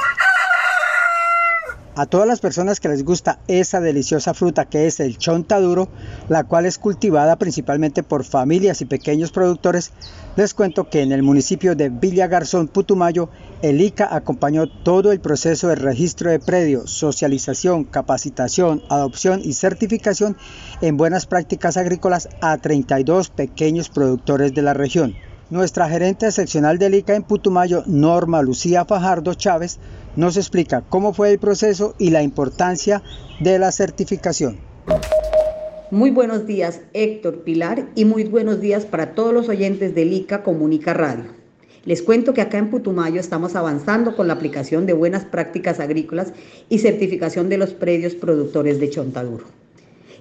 A 1.98 2.06
todas 2.06 2.28
las 2.28 2.38
personas 2.38 2.78
que 2.78 2.88
les 2.88 3.04
gusta 3.04 3.40
esa 3.48 3.80
deliciosa 3.80 4.32
fruta 4.32 4.66
que 4.66 4.87
es 4.87 5.00
el 5.00 5.18
chontaduro, 5.18 5.88
la 6.28 6.44
cual 6.44 6.64
es 6.64 6.78
cultivada 6.78 7.34
principalmente 7.34 8.04
por 8.04 8.22
familias 8.22 8.80
y 8.80 8.84
pequeños 8.84 9.32
productores, 9.32 9.90
les 10.37 10.54
cuento 10.54 10.88
que 10.88 11.02
en 11.02 11.11
el 11.11 11.24
municipio 11.24 11.74
de 11.74 11.88
Villa 11.88 12.28
Garzón, 12.28 12.68
Putumayo, 12.68 13.30
el 13.62 13.80
ICA 13.80 14.14
acompañó 14.14 14.68
todo 14.68 15.11
el 15.11 15.18
proceso 15.18 15.66
de 15.66 15.74
registro 15.74 16.30
de 16.30 16.38
predios, 16.38 16.88
socialización, 16.92 17.82
capacitación, 17.82 18.80
adopción 18.88 19.40
y 19.42 19.54
certificación 19.54 20.37
en 20.80 20.96
buenas 20.96 21.26
prácticas 21.26 21.76
agrícolas 21.76 22.28
a 22.40 22.56
32 22.58 23.30
pequeños 23.30 23.88
productores 23.88 24.54
de 24.54 24.62
la 24.62 24.72
región. 24.72 25.16
Nuestra 25.50 25.88
gerente 25.88 26.30
seccional 26.30 26.76
del 26.76 26.94
ICA 26.94 27.16
en 27.16 27.22
Putumayo, 27.22 27.82
Norma 27.87 28.42
Lucía 28.42 28.84
Fajardo 28.84 29.32
Chávez, 29.32 29.78
nos 30.14 30.37
explica 30.37 30.82
cómo 30.87 31.14
fue 31.14 31.30
el 31.30 31.38
proceso 31.38 31.94
y 31.96 32.11
la 32.11 32.22
importancia 32.22 33.02
de 33.40 33.58
la 33.58 33.72
certificación. 33.72 34.58
Muy 35.90 36.11
buenos 36.11 36.46
días 36.46 36.82
Héctor 36.92 37.44
Pilar 37.44 37.88
y 37.94 38.04
muy 38.04 38.24
buenos 38.24 38.61
días 38.61 38.84
para 38.84 39.14
todos 39.14 39.32
los 39.32 39.48
oyentes 39.48 39.94
del 39.94 40.12
ICA 40.12 40.42
Comunica 40.42 40.92
Radio. 40.92 41.30
Les 41.87 42.02
cuento 42.02 42.34
que 42.34 42.42
acá 42.42 42.58
en 42.58 42.68
Putumayo 42.68 43.18
estamos 43.18 43.56
avanzando 43.56 44.14
con 44.14 44.26
la 44.26 44.34
aplicación 44.34 44.84
de 44.84 44.92
buenas 44.92 45.24
prácticas 45.24 45.80
agrícolas 45.80 46.34
y 46.68 46.80
certificación 46.80 47.48
de 47.48 47.56
los 47.56 47.70
predios 47.72 48.14
productores 48.14 48.78
de 48.80 48.90
Chontaduro. 48.90 49.46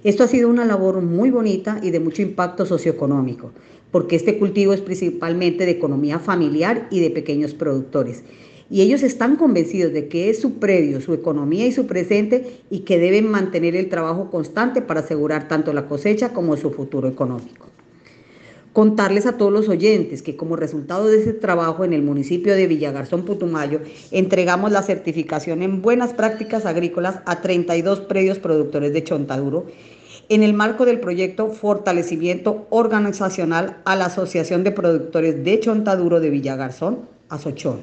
Esto 0.04 0.24
ha 0.24 0.28
sido 0.28 0.48
una 0.48 0.64
labor 0.64 1.02
muy 1.02 1.30
bonita 1.30 1.80
y 1.82 1.90
de 1.90 2.00
mucho 2.00 2.22
impacto 2.22 2.64
socioeconómico, 2.64 3.50
porque 3.90 4.16
este 4.16 4.38
cultivo 4.38 4.72
es 4.72 4.80
principalmente 4.80 5.64
de 5.64 5.72
economía 5.72 6.18
familiar 6.18 6.88
y 6.90 7.00
de 7.00 7.10
pequeños 7.10 7.54
productores. 7.54 8.22
Y 8.70 8.82
ellos 8.82 9.02
están 9.02 9.36
convencidos 9.36 9.94
de 9.94 10.08
que 10.08 10.28
es 10.28 10.40
su 10.40 10.54
predio, 10.58 11.00
su 11.00 11.14
economía 11.14 11.66
y 11.66 11.72
su 11.72 11.86
presente 11.86 12.60
y 12.68 12.80
que 12.80 12.98
deben 12.98 13.30
mantener 13.30 13.74
el 13.74 13.88
trabajo 13.88 14.30
constante 14.30 14.82
para 14.82 15.00
asegurar 15.00 15.48
tanto 15.48 15.72
la 15.72 15.88
cosecha 15.88 16.34
como 16.34 16.56
su 16.56 16.70
futuro 16.70 17.08
económico. 17.08 17.68
Contarles 18.74 19.24
a 19.24 19.38
todos 19.38 19.50
los 19.50 19.68
oyentes 19.70 20.22
que 20.22 20.36
como 20.36 20.54
resultado 20.54 21.08
de 21.08 21.18
ese 21.20 21.32
trabajo 21.32 21.84
en 21.84 21.94
el 21.94 22.02
municipio 22.02 22.54
de 22.54 22.66
Villagarzón 22.66 23.24
Putumayo 23.24 23.80
entregamos 24.10 24.70
la 24.70 24.82
certificación 24.82 25.62
en 25.62 25.80
buenas 25.80 26.12
prácticas 26.12 26.66
agrícolas 26.66 27.20
a 27.24 27.40
32 27.40 28.00
predios 28.00 28.38
productores 28.38 28.92
de 28.92 29.02
chontaduro 29.02 29.66
en 30.28 30.42
el 30.42 30.52
marco 30.52 30.84
del 30.84 31.00
proyecto 31.00 31.48
Fortalecimiento 31.50 32.66
Organizacional 32.70 33.78
a 33.84 33.96
la 33.96 34.06
Asociación 34.06 34.62
de 34.62 34.72
Productores 34.72 35.42
de 35.42 35.58
Chontaduro 35.58 36.20
de 36.20 36.28
Villagarzón, 36.28 37.08
ASOCHON. 37.30 37.80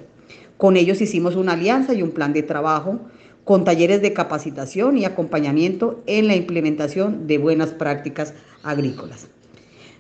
Con 0.58 0.78
ellos 0.78 1.02
hicimos 1.02 1.36
una 1.36 1.54
alianza 1.54 1.94
y 1.94 2.04
un 2.04 2.12
plan 2.12 2.34
de 2.34 2.44
trabajo 2.44 3.00
con 3.44 3.64
talleres 3.64 4.02
de 4.02 4.14
capacitación 4.14 4.98
y 4.98 5.06
acompañamiento 5.06 6.02
en 6.06 6.28
la 6.28 6.36
implementación 6.36 7.28
de 7.28 7.38
buenas 7.40 7.70
prácticas 7.70 8.34
agrícolas. 8.64 9.28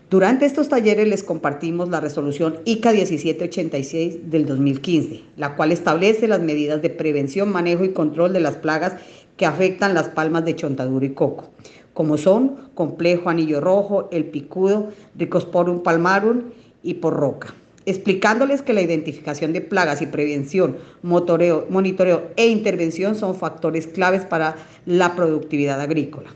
Durante 0.10 0.46
estos 0.46 0.70
talleres 0.70 1.08
les 1.08 1.24
compartimos 1.24 1.90
la 1.90 2.00
resolución 2.00 2.60
ICA 2.66 2.92
1786 2.92 4.30
del 4.30 4.46
2015, 4.46 5.24
la 5.36 5.56
cual 5.56 5.72
establece 5.72 6.28
las 6.28 6.42
medidas 6.42 6.82
de 6.82 6.92
prevención, 6.92 7.52
manejo 7.52 7.84
y 7.84 7.92
control 7.92 8.32
de 8.32 8.40
las 8.40 8.56
plagas 8.56 8.94
que 9.36 9.48
afectan 9.48 9.96
las 9.96 10.10
palmas 10.10 10.46
de 10.46 10.56
chontaduro 10.56 11.06
y 11.06 11.14
coco, 11.14 11.50
como 11.96 12.20
son 12.20 12.70
complejo 12.76 13.30
anillo 13.30 13.60
rojo, 13.60 14.10
el 14.12 14.26
picudo, 14.26 14.92
Ricosporum 15.16 15.82
palmarum 15.82 16.52
y 16.84 16.96
porroca 16.96 17.56
explicándoles 17.86 18.62
que 18.62 18.74
la 18.74 18.82
identificación 18.82 19.54
de 19.54 19.62
plagas 19.62 20.02
y 20.02 20.08
prevención, 20.08 20.78
monitoreo 21.04 22.32
e 22.36 22.48
intervención 22.48 23.16
son 23.16 23.36
factores 23.36 23.88
claves 23.88 24.26
para 24.26 24.56
la 24.86 25.16
productividad 25.16 25.80
agrícola. 25.80 26.34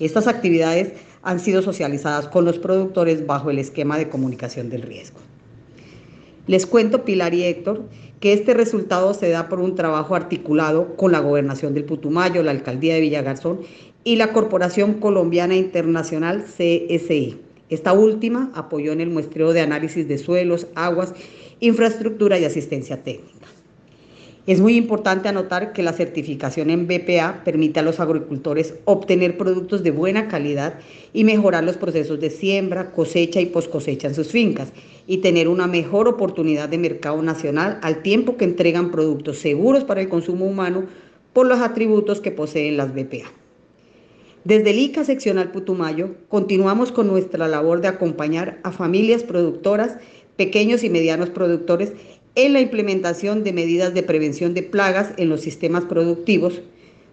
Estas 0.00 0.26
actividades 0.26 0.92
han 1.22 1.38
sido 1.38 1.62
socializadas 1.62 2.26
con 2.26 2.44
los 2.44 2.58
productores 2.58 3.26
bajo 3.26 3.50
el 3.50 3.58
esquema 3.58 3.98
de 3.98 4.08
comunicación 4.08 4.68
del 4.68 4.82
riesgo. 4.82 5.20
Les 6.46 6.66
cuento, 6.66 7.04
Pilar 7.04 7.34
y 7.34 7.44
Héctor, 7.44 7.84
que 8.18 8.32
este 8.32 8.54
resultado 8.54 9.14
se 9.14 9.30
da 9.30 9.48
por 9.48 9.60
un 9.60 9.76
trabajo 9.76 10.14
articulado 10.14 10.96
con 10.96 11.12
la 11.12 11.20
Gobernación 11.20 11.74
del 11.74 11.84
Putumayo, 11.84 12.42
la 12.42 12.50
Alcaldía 12.50 12.94
de 12.94 13.00
Villagarzón 13.00 13.60
y 14.04 14.16
la 14.16 14.32
Corporación 14.32 14.94
Colombiana 14.94 15.56
Internacional 15.56 16.44
CSI 16.44 17.38
esta 17.70 17.92
última 17.92 18.50
apoyó 18.54 18.90
en 18.90 19.00
el 19.00 19.10
muestreo 19.10 19.52
de 19.52 19.60
análisis 19.60 20.08
de 20.08 20.18
suelos, 20.18 20.66
aguas, 20.74 21.14
infraestructura 21.60 22.36
y 22.36 22.44
asistencia 22.44 23.04
técnica. 23.04 23.46
Es 24.46 24.60
muy 24.60 24.76
importante 24.76 25.28
anotar 25.28 25.72
que 25.72 25.84
la 25.84 25.92
certificación 25.92 26.70
en 26.70 26.88
BPA 26.88 27.44
permite 27.44 27.78
a 27.78 27.84
los 27.84 28.00
agricultores 28.00 28.74
obtener 28.86 29.38
productos 29.38 29.84
de 29.84 29.92
buena 29.92 30.26
calidad 30.26 30.80
y 31.12 31.22
mejorar 31.22 31.62
los 31.62 31.76
procesos 31.76 32.18
de 32.18 32.30
siembra, 32.30 32.90
cosecha 32.90 33.40
y 33.40 33.46
poscosecha 33.46 34.08
en 34.08 34.16
sus 34.16 34.28
fincas 34.28 34.72
y 35.06 35.18
tener 35.18 35.46
una 35.46 35.68
mejor 35.68 36.08
oportunidad 36.08 36.68
de 36.68 36.78
mercado 36.78 37.22
nacional 37.22 37.78
al 37.82 38.02
tiempo 38.02 38.36
que 38.36 38.46
entregan 38.46 38.90
productos 38.90 39.38
seguros 39.38 39.84
para 39.84 40.00
el 40.00 40.08
consumo 40.08 40.46
humano 40.46 40.86
por 41.32 41.46
los 41.46 41.60
atributos 41.60 42.20
que 42.20 42.32
poseen 42.32 42.76
las 42.76 42.92
BPA. 42.92 43.39
Desde 44.44 44.70
el 44.70 44.78
ICA 44.78 45.04
seccional 45.04 45.50
Putumayo 45.50 46.14
continuamos 46.28 46.92
con 46.92 47.06
nuestra 47.08 47.46
labor 47.46 47.82
de 47.82 47.88
acompañar 47.88 48.58
a 48.62 48.72
familias 48.72 49.22
productoras, 49.22 49.96
pequeños 50.36 50.82
y 50.82 50.88
medianos 50.88 51.28
productores 51.28 51.92
en 52.36 52.54
la 52.54 52.60
implementación 52.60 53.44
de 53.44 53.52
medidas 53.52 53.92
de 53.92 54.02
prevención 54.02 54.54
de 54.54 54.62
plagas 54.62 55.12
en 55.18 55.28
los 55.28 55.42
sistemas 55.42 55.84
productivos 55.84 56.62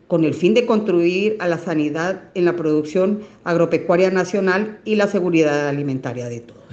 con 0.08 0.24
el 0.24 0.34
fin 0.34 0.54
de 0.54 0.66
contribuir 0.66 1.36
a 1.40 1.50
la 1.50 1.58
sanidad 1.58 2.22
en 2.34 2.46
la 2.46 2.56
producción 2.56 3.24
agropecuaria 3.44 4.10
nacional 4.10 4.80
y 4.86 4.96
la 4.96 5.08
seguridad 5.08 5.68
alimentaria 5.68 6.30
de 6.30 6.40
todos. 6.40 6.63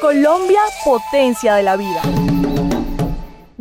Colombia, 0.00 0.60
potencia 0.84 1.54
de 1.54 1.62
la 1.62 1.76
vida. 1.76 2.02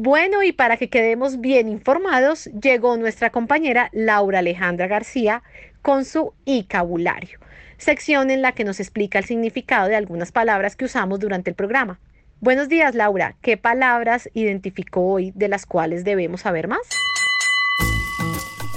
Bueno, 0.01 0.41
y 0.43 0.53
para 0.53 0.77
que 0.77 0.89
quedemos 0.89 1.41
bien 1.41 1.67
informados, 1.67 2.45
llegó 2.45 2.95
nuestra 2.95 3.31
compañera 3.31 3.89
Laura 3.91 4.39
Alejandra 4.39 4.87
García 4.87 5.43
con 5.81 6.05
su 6.05 6.33
vocabulario, 6.45 7.39
sección 7.77 8.31
en 8.31 8.41
la 8.41 8.51
que 8.53 8.63
nos 8.63 8.79
explica 8.79 9.19
el 9.19 9.25
significado 9.25 9.87
de 9.87 9.95
algunas 9.95 10.31
palabras 10.31 10.75
que 10.75 10.85
usamos 10.85 11.19
durante 11.19 11.49
el 11.49 11.55
programa. 11.55 11.99
Buenos 12.41 12.69
días, 12.69 12.95
Laura. 12.95 13.35
¿Qué 13.41 13.57
palabras 13.57 14.29
identificó 14.33 15.01
hoy 15.01 15.31
de 15.35 15.49
las 15.49 15.65
cuales 15.65 16.03
debemos 16.03 16.41
saber 16.41 16.67
más? 16.67 16.79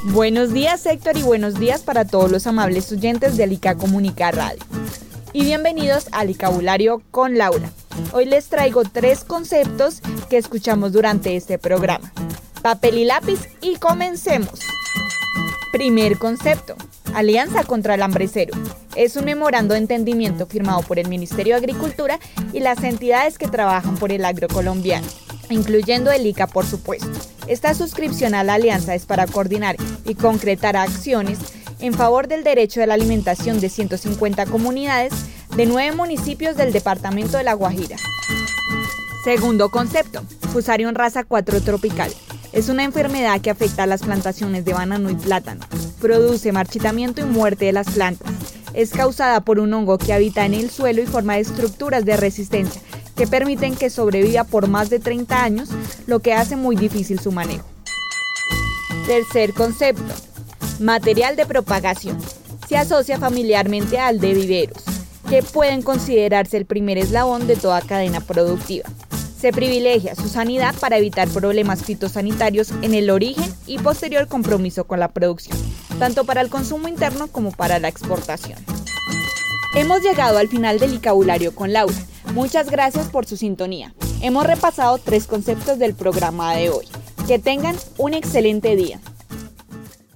Buenos 0.05 0.53
días, 0.53 0.85
Héctor, 0.85 1.17
y 1.17 1.23
buenos 1.23 1.61
días 1.61 1.83
para 1.83 2.05
todos 2.05 2.31
los 2.31 2.49
amables 2.49 2.91
oyentes 2.91 3.37
de 3.37 3.47
ICA 3.47 3.77
Comunica 3.77 4.33
Radio. 4.33 4.65
Y 5.33 5.45
bienvenidos 5.45 6.09
al 6.11 6.29
vocabulario 6.29 7.03
con 7.12 7.38
Laura. 7.38 7.71
Hoy 8.12 8.25
les 8.25 8.49
traigo 8.49 8.83
tres 8.83 9.23
conceptos 9.23 10.03
que 10.29 10.38
escuchamos 10.38 10.93
durante 10.93 11.37
este 11.37 11.57
programa. 11.57 12.12
Papel 12.62 12.99
y 12.99 13.05
lápiz 13.05 13.49
y 13.61 13.77
comencemos. 13.77 14.61
Primer 15.73 16.19
concepto, 16.19 16.77
Alianza 17.15 17.65
contra 17.65 17.95
el 17.95 18.03
Hambre 18.03 18.29
Cero. 18.29 18.53
Es 18.95 19.17
un 19.17 19.25
memorando 19.25 19.73
de 19.73 19.81
entendimiento 19.81 20.47
firmado 20.47 20.83
por 20.83 20.99
el 20.99 21.09
Ministerio 21.09 21.55
de 21.55 21.61
Agricultura 21.61 22.21
y 22.53 22.61
las 22.61 22.85
entidades 22.85 23.39
que 23.39 23.49
trabajan 23.49 23.97
por 23.97 24.13
el 24.13 24.27
agro 24.27 24.49
colombiano, 24.49 25.07
incluyendo 25.49 26.13
el 26.13 26.27
ICA 26.27 26.47
por 26.47 26.67
supuesto. 26.67 27.09
Esta 27.47 27.73
suscripción 27.73 28.35
a 28.35 28.45
la 28.45 28.55
alianza 28.55 28.95
es 28.95 29.07
para 29.07 29.27
coordinar 29.27 29.77
y 30.05 30.15
concretar 30.15 30.77
acciones 30.77 31.39
en 31.81 31.95
favor 31.95 32.29
del 32.29 32.45
derecho 32.45 32.81
de 32.81 32.87
la 32.87 32.95
alimentación 32.95 33.59
de 33.59 33.71
150 33.71 34.45
comunidades 34.47 35.15
de 35.57 35.65
nueve 35.65 35.97
municipios 35.97 36.55
del 36.55 36.75
departamento 36.75 37.39
de 37.39 37.45
La 37.45 37.55
Guajira. 37.55 37.97
Segundo 39.25 39.71
concepto, 39.71 40.23
Fusarium 40.53 40.93
raza 40.93 41.25
4 41.25 41.63
tropical. 41.63 42.13
Es 42.53 42.69
una 42.69 42.85
enfermedad 42.85 43.41
que 43.41 43.51
afecta 43.51 43.85
a 43.85 43.87
las 43.87 44.03
plantaciones 44.03 44.65
de 44.65 44.75
banano 44.75 45.09
y 45.09 45.15
plátano. 45.15 45.65
Produce 46.01 46.53
marchitamiento 46.53 47.23
y 47.23 47.25
muerte 47.25 47.65
de 47.65 47.73
las 47.73 47.88
plantas. 47.91 48.31
Es 48.75 48.91
causada 48.91 49.41
por 49.41 49.59
un 49.59 49.73
hongo 49.73 49.97
que 49.99 50.12
habita 50.12 50.45
en 50.45 50.55
el 50.55 50.71
suelo 50.71 51.03
y 51.03 51.07
forma 51.07 51.38
estructuras 51.38 52.05
de 52.05 52.17
resistencia 52.17 52.83
que 53.17 53.27
permiten 53.27 53.75
que 53.75 53.91
sobreviva 53.91 54.45
por 54.45 54.69
más 54.69 54.91
de 54.91 54.99
30 54.99 55.43
años, 55.43 55.69
lo 56.07 56.21
que 56.21 56.33
hace 56.33 56.57
muy 56.57 56.77
difícil 56.77 57.21
su 57.21 57.33
manejo. 57.33 57.67
Tercer 59.07 59.53
concepto, 59.53 60.15
material 60.81 61.37
de 61.37 61.47
propagación. 61.47 62.19
Se 62.69 62.77
asocia 62.77 63.19
familiarmente 63.19 63.99
al 63.99 64.21
de 64.21 64.33
viveros, 64.35 64.83
que 65.29 65.43
pueden 65.43 65.83
considerarse 65.83 66.57
el 66.57 66.65
primer 66.65 66.99
eslabón 66.99 67.47
de 67.47 67.57
toda 67.57 67.83
cadena 67.83 68.21
productiva. 68.21 68.88
Se 69.43 69.53
privilegia 69.53 70.15
su 70.15 70.29
sanidad 70.29 70.73
para 70.79 70.99
evitar 70.99 71.29
problemas 71.29 71.83
fitosanitarios 71.83 72.71
en 72.81 72.95
el 72.95 73.11
origen 73.11 73.53
y 73.67 73.77
posterior 73.79 74.29
compromiso 74.29 74.85
con 74.85 75.01
la 75.01 75.09
producción, 75.09 75.59
tanto 75.99 76.23
para 76.23 76.43
el 76.43 76.49
consumo 76.49 76.87
interno 76.87 77.27
como 77.27 77.51
para 77.51 77.81
la 77.81 77.89
exportación. 77.89 78.57
Hemos 79.75 80.01
llegado 80.01 80.39
al 80.39 80.47
final 80.47 80.79
del 80.79 80.95
vocabulario 80.95 81.57
con 81.57 81.73
Laura. 81.73 81.97
Muchas 82.35 82.71
gracias 82.71 83.09
por 83.09 83.27
su 83.27 83.37
sintonía. 83.37 83.93
Hemos 84.21 84.47
repasado 84.47 84.99
tres 84.99 85.27
conceptos 85.27 85.77
del 85.81 85.97
programa 85.97 86.55
de 86.55 86.71
hoy. 86.71 86.87
Que 87.27 87.41
tengan 87.41 87.75
un 87.99 88.15
excelente 88.15 88.77
día. 88.77 89.01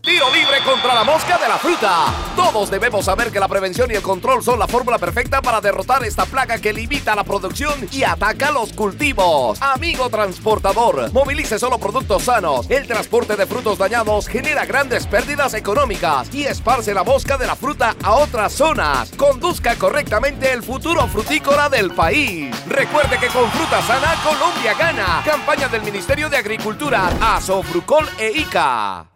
Tiro 0.07 0.33
libre 0.33 0.63
contra 0.65 0.95
la 0.95 1.03
mosca 1.03 1.37
de 1.37 1.49
la 1.49 1.59
fruta. 1.59 2.05
Todos 2.37 2.71
debemos 2.71 3.07
saber 3.07 3.33
que 3.33 3.41
la 3.41 3.49
prevención 3.49 3.91
y 3.91 3.95
el 3.95 4.03
control 4.03 4.41
son 4.41 4.57
la 4.57 4.69
fórmula 4.69 4.99
perfecta 4.99 5.43
para 5.43 5.61
derrotar 5.61 6.05
esta 6.05 6.25
plaga 6.27 6.59
que 6.61 6.73
limita 6.73 7.17
la 7.17 7.25
producción 7.25 7.89
y 7.91 8.05
ataca 8.05 8.53
los 8.53 8.73
cultivos. 8.73 9.61
Amigo 9.61 10.09
transportador, 10.09 11.13
movilice 11.13 11.59
solo 11.59 11.79
productos 11.79 12.23
sanos. 12.23 12.71
El 12.71 12.87
transporte 12.87 13.35
de 13.35 13.47
frutos 13.47 13.79
dañados 13.79 14.29
genera 14.29 14.65
grandes 14.65 15.09
pérdidas 15.09 15.55
económicas 15.55 16.33
y 16.33 16.45
esparce 16.45 16.95
la 16.95 17.03
mosca 17.03 17.37
de 17.37 17.49
la 17.49 17.57
fruta 17.57 17.97
a 18.05 18.13
otras 18.13 18.53
zonas. 18.53 19.11
Conduzca 19.17 19.75
correctamente 19.75 20.53
el 20.53 20.63
futuro 20.63 21.09
frutícola 21.09 21.69
del 21.69 21.91
país. 21.91 22.55
Recuerde 22.69 23.19
que 23.19 23.27
con 23.27 23.51
fruta 23.51 23.83
sana 23.83 24.15
Colombia 24.23 24.73
gana. 24.79 25.23
Campaña 25.25 25.67
del 25.67 25.83
Ministerio 25.83 26.31
de 26.31 26.37
Agricultura, 26.37 27.11
Asofrucol 27.21 28.09
e 28.21 28.31
ICA. 28.39 29.09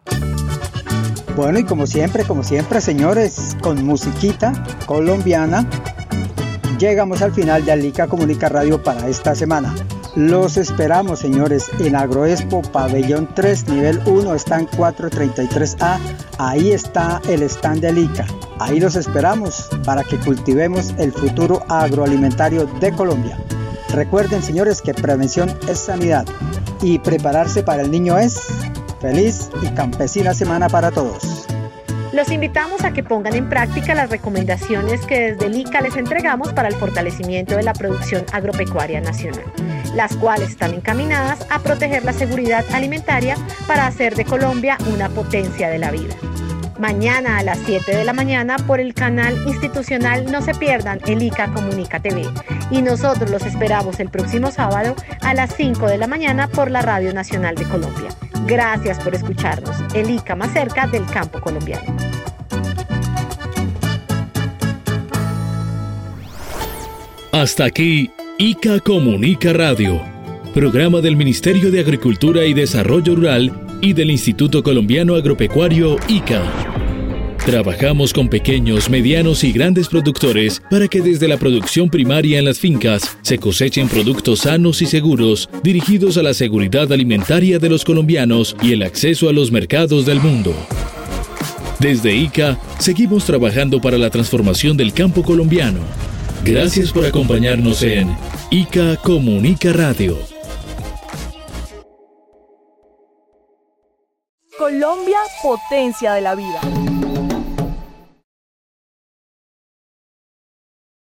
Bueno, 1.35 1.59
y 1.59 1.63
como 1.63 1.87
siempre, 1.87 2.25
como 2.25 2.43
siempre, 2.43 2.81
señores, 2.81 3.55
con 3.61 3.85
musiquita 3.85 4.51
colombiana, 4.85 5.65
llegamos 6.77 7.21
al 7.21 7.31
final 7.31 7.63
de 7.63 7.71
Alica 7.71 8.07
Comunica 8.07 8.49
Radio 8.49 8.83
para 8.83 9.07
esta 9.07 9.33
semana. 9.33 9.73
Los 10.15 10.57
esperamos, 10.57 11.19
señores, 11.19 11.71
en 11.79 11.95
Agroexpo 11.95 12.61
Pabellón 12.63 13.29
3, 13.33 13.69
nivel 13.69 14.01
1, 14.05 14.35
están 14.35 14.67
433A. 14.67 15.99
Ahí 16.37 16.71
está 16.71 17.21
el 17.29 17.43
stand 17.43 17.79
de 17.79 17.87
Alica. 17.87 18.25
Ahí 18.59 18.81
los 18.81 18.97
esperamos 18.97 19.69
para 19.85 20.03
que 20.03 20.17
cultivemos 20.17 20.93
el 20.97 21.13
futuro 21.13 21.63
agroalimentario 21.69 22.65
de 22.81 22.91
Colombia. 22.91 23.37
Recuerden, 23.93 24.43
señores, 24.43 24.81
que 24.81 24.93
prevención 24.93 25.49
es 25.69 25.79
sanidad 25.79 26.25
y 26.81 26.99
prepararse 26.99 27.63
para 27.63 27.81
el 27.81 27.89
niño 27.89 28.17
es 28.17 28.37
Feliz 29.01 29.49
y 29.63 29.67
campesina 29.69 30.35
semana 30.35 30.69
para 30.69 30.91
todos. 30.91 31.47
Los 32.13 32.29
invitamos 32.29 32.83
a 32.83 32.93
que 32.93 33.03
pongan 33.03 33.33
en 33.33 33.49
práctica 33.49 33.95
las 33.95 34.11
recomendaciones 34.11 35.01
que 35.07 35.31
desde 35.31 35.47
el 35.47 35.57
ICA 35.57 35.81
les 35.81 35.95
entregamos 35.95 36.53
para 36.53 36.67
el 36.67 36.75
fortalecimiento 36.75 37.55
de 37.55 37.63
la 37.63 37.73
producción 37.73 38.25
agropecuaria 38.31 39.01
nacional, 39.01 39.45
las 39.95 40.15
cuales 40.17 40.51
están 40.51 40.75
encaminadas 40.75 41.47
a 41.49 41.59
proteger 41.59 42.05
la 42.05 42.13
seguridad 42.13 42.63
alimentaria 42.73 43.37
para 43.65 43.87
hacer 43.87 44.15
de 44.15 44.25
Colombia 44.25 44.77
una 44.93 45.09
potencia 45.09 45.69
de 45.69 45.79
la 45.79 45.89
vida. 45.89 46.13
Mañana 46.81 47.37
a 47.37 47.43
las 47.43 47.59
7 47.67 47.95
de 47.95 48.03
la 48.03 48.11
mañana 48.11 48.57
por 48.57 48.79
el 48.79 48.95
canal 48.95 49.37
institucional 49.45 50.31
No 50.31 50.41
se 50.41 50.55
pierdan 50.55 50.99
el 51.05 51.21
ICA 51.21 51.53
Comunica 51.53 51.99
TV. 51.99 52.27
Y 52.71 52.81
nosotros 52.81 53.29
los 53.29 53.45
esperamos 53.45 53.99
el 53.99 54.09
próximo 54.09 54.49
sábado 54.49 54.95
a 55.21 55.35
las 55.35 55.55
5 55.55 55.85
de 55.85 55.99
la 55.99 56.07
mañana 56.07 56.47
por 56.47 56.71
la 56.71 56.81
Radio 56.81 57.13
Nacional 57.13 57.53
de 57.53 57.65
Colombia. 57.65 58.09
Gracias 58.47 58.97
por 58.97 59.13
escucharnos. 59.13 59.75
El 59.93 60.09
ICA 60.09 60.35
más 60.35 60.53
cerca 60.53 60.87
del 60.87 61.05
campo 61.05 61.39
colombiano. 61.39 61.95
Hasta 67.31 67.65
aquí, 67.65 68.09
ICA 68.39 68.79
Comunica 68.79 69.53
Radio, 69.53 70.01
programa 70.55 70.99
del 70.99 71.15
Ministerio 71.15 71.69
de 71.69 71.79
Agricultura 71.79 72.43
y 72.43 72.55
Desarrollo 72.55 73.15
Rural 73.15 73.67
y 73.81 73.93
del 73.93 74.09
Instituto 74.09 74.63
Colombiano 74.63 75.13
Agropecuario 75.13 75.97
ICA. 76.07 76.70
Trabajamos 77.45 78.13
con 78.13 78.29
pequeños, 78.29 78.87
medianos 78.87 79.43
y 79.43 79.51
grandes 79.51 79.87
productores 79.87 80.61
para 80.69 80.87
que 80.87 81.01
desde 81.01 81.27
la 81.27 81.37
producción 81.37 81.89
primaria 81.89 82.37
en 82.37 82.45
las 82.45 82.59
fincas 82.59 83.17
se 83.23 83.39
cosechen 83.39 83.89
productos 83.89 84.41
sanos 84.41 84.79
y 84.83 84.85
seguros 84.85 85.49
dirigidos 85.63 86.17
a 86.17 86.23
la 86.23 86.35
seguridad 86.35 86.91
alimentaria 86.93 87.57
de 87.57 87.67
los 87.67 87.83
colombianos 87.83 88.55
y 88.61 88.73
el 88.73 88.83
acceso 88.83 89.27
a 89.27 89.33
los 89.33 89.51
mercados 89.51 90.05
del 90.05 90.19
mundo. 90.19 90.53
Desde 91.79 92.15
ICA 92.15 92.59
seguimos 92.77 93.25
trabajando 93.25 93.81
para 93.81 93.97
la 93.97 94.11
transformación 94.11 94.77
del 94.77 94.93
campo 94.93 95.23
colombiano. 95.23 95.79
Gracias 96.45 96.91
por 96.91 97.07
acompañarnos 97.07 97.81
en 97.81 98.15
ICA 98.51 98.97
Comunica 98.97 99.73
Radio. 99.73 100.15
Colombia, 104.59 105.17
potencia 105.41 106.13
de 106.13 106.21
la 106.21 106.35
vida. 106.35 106.80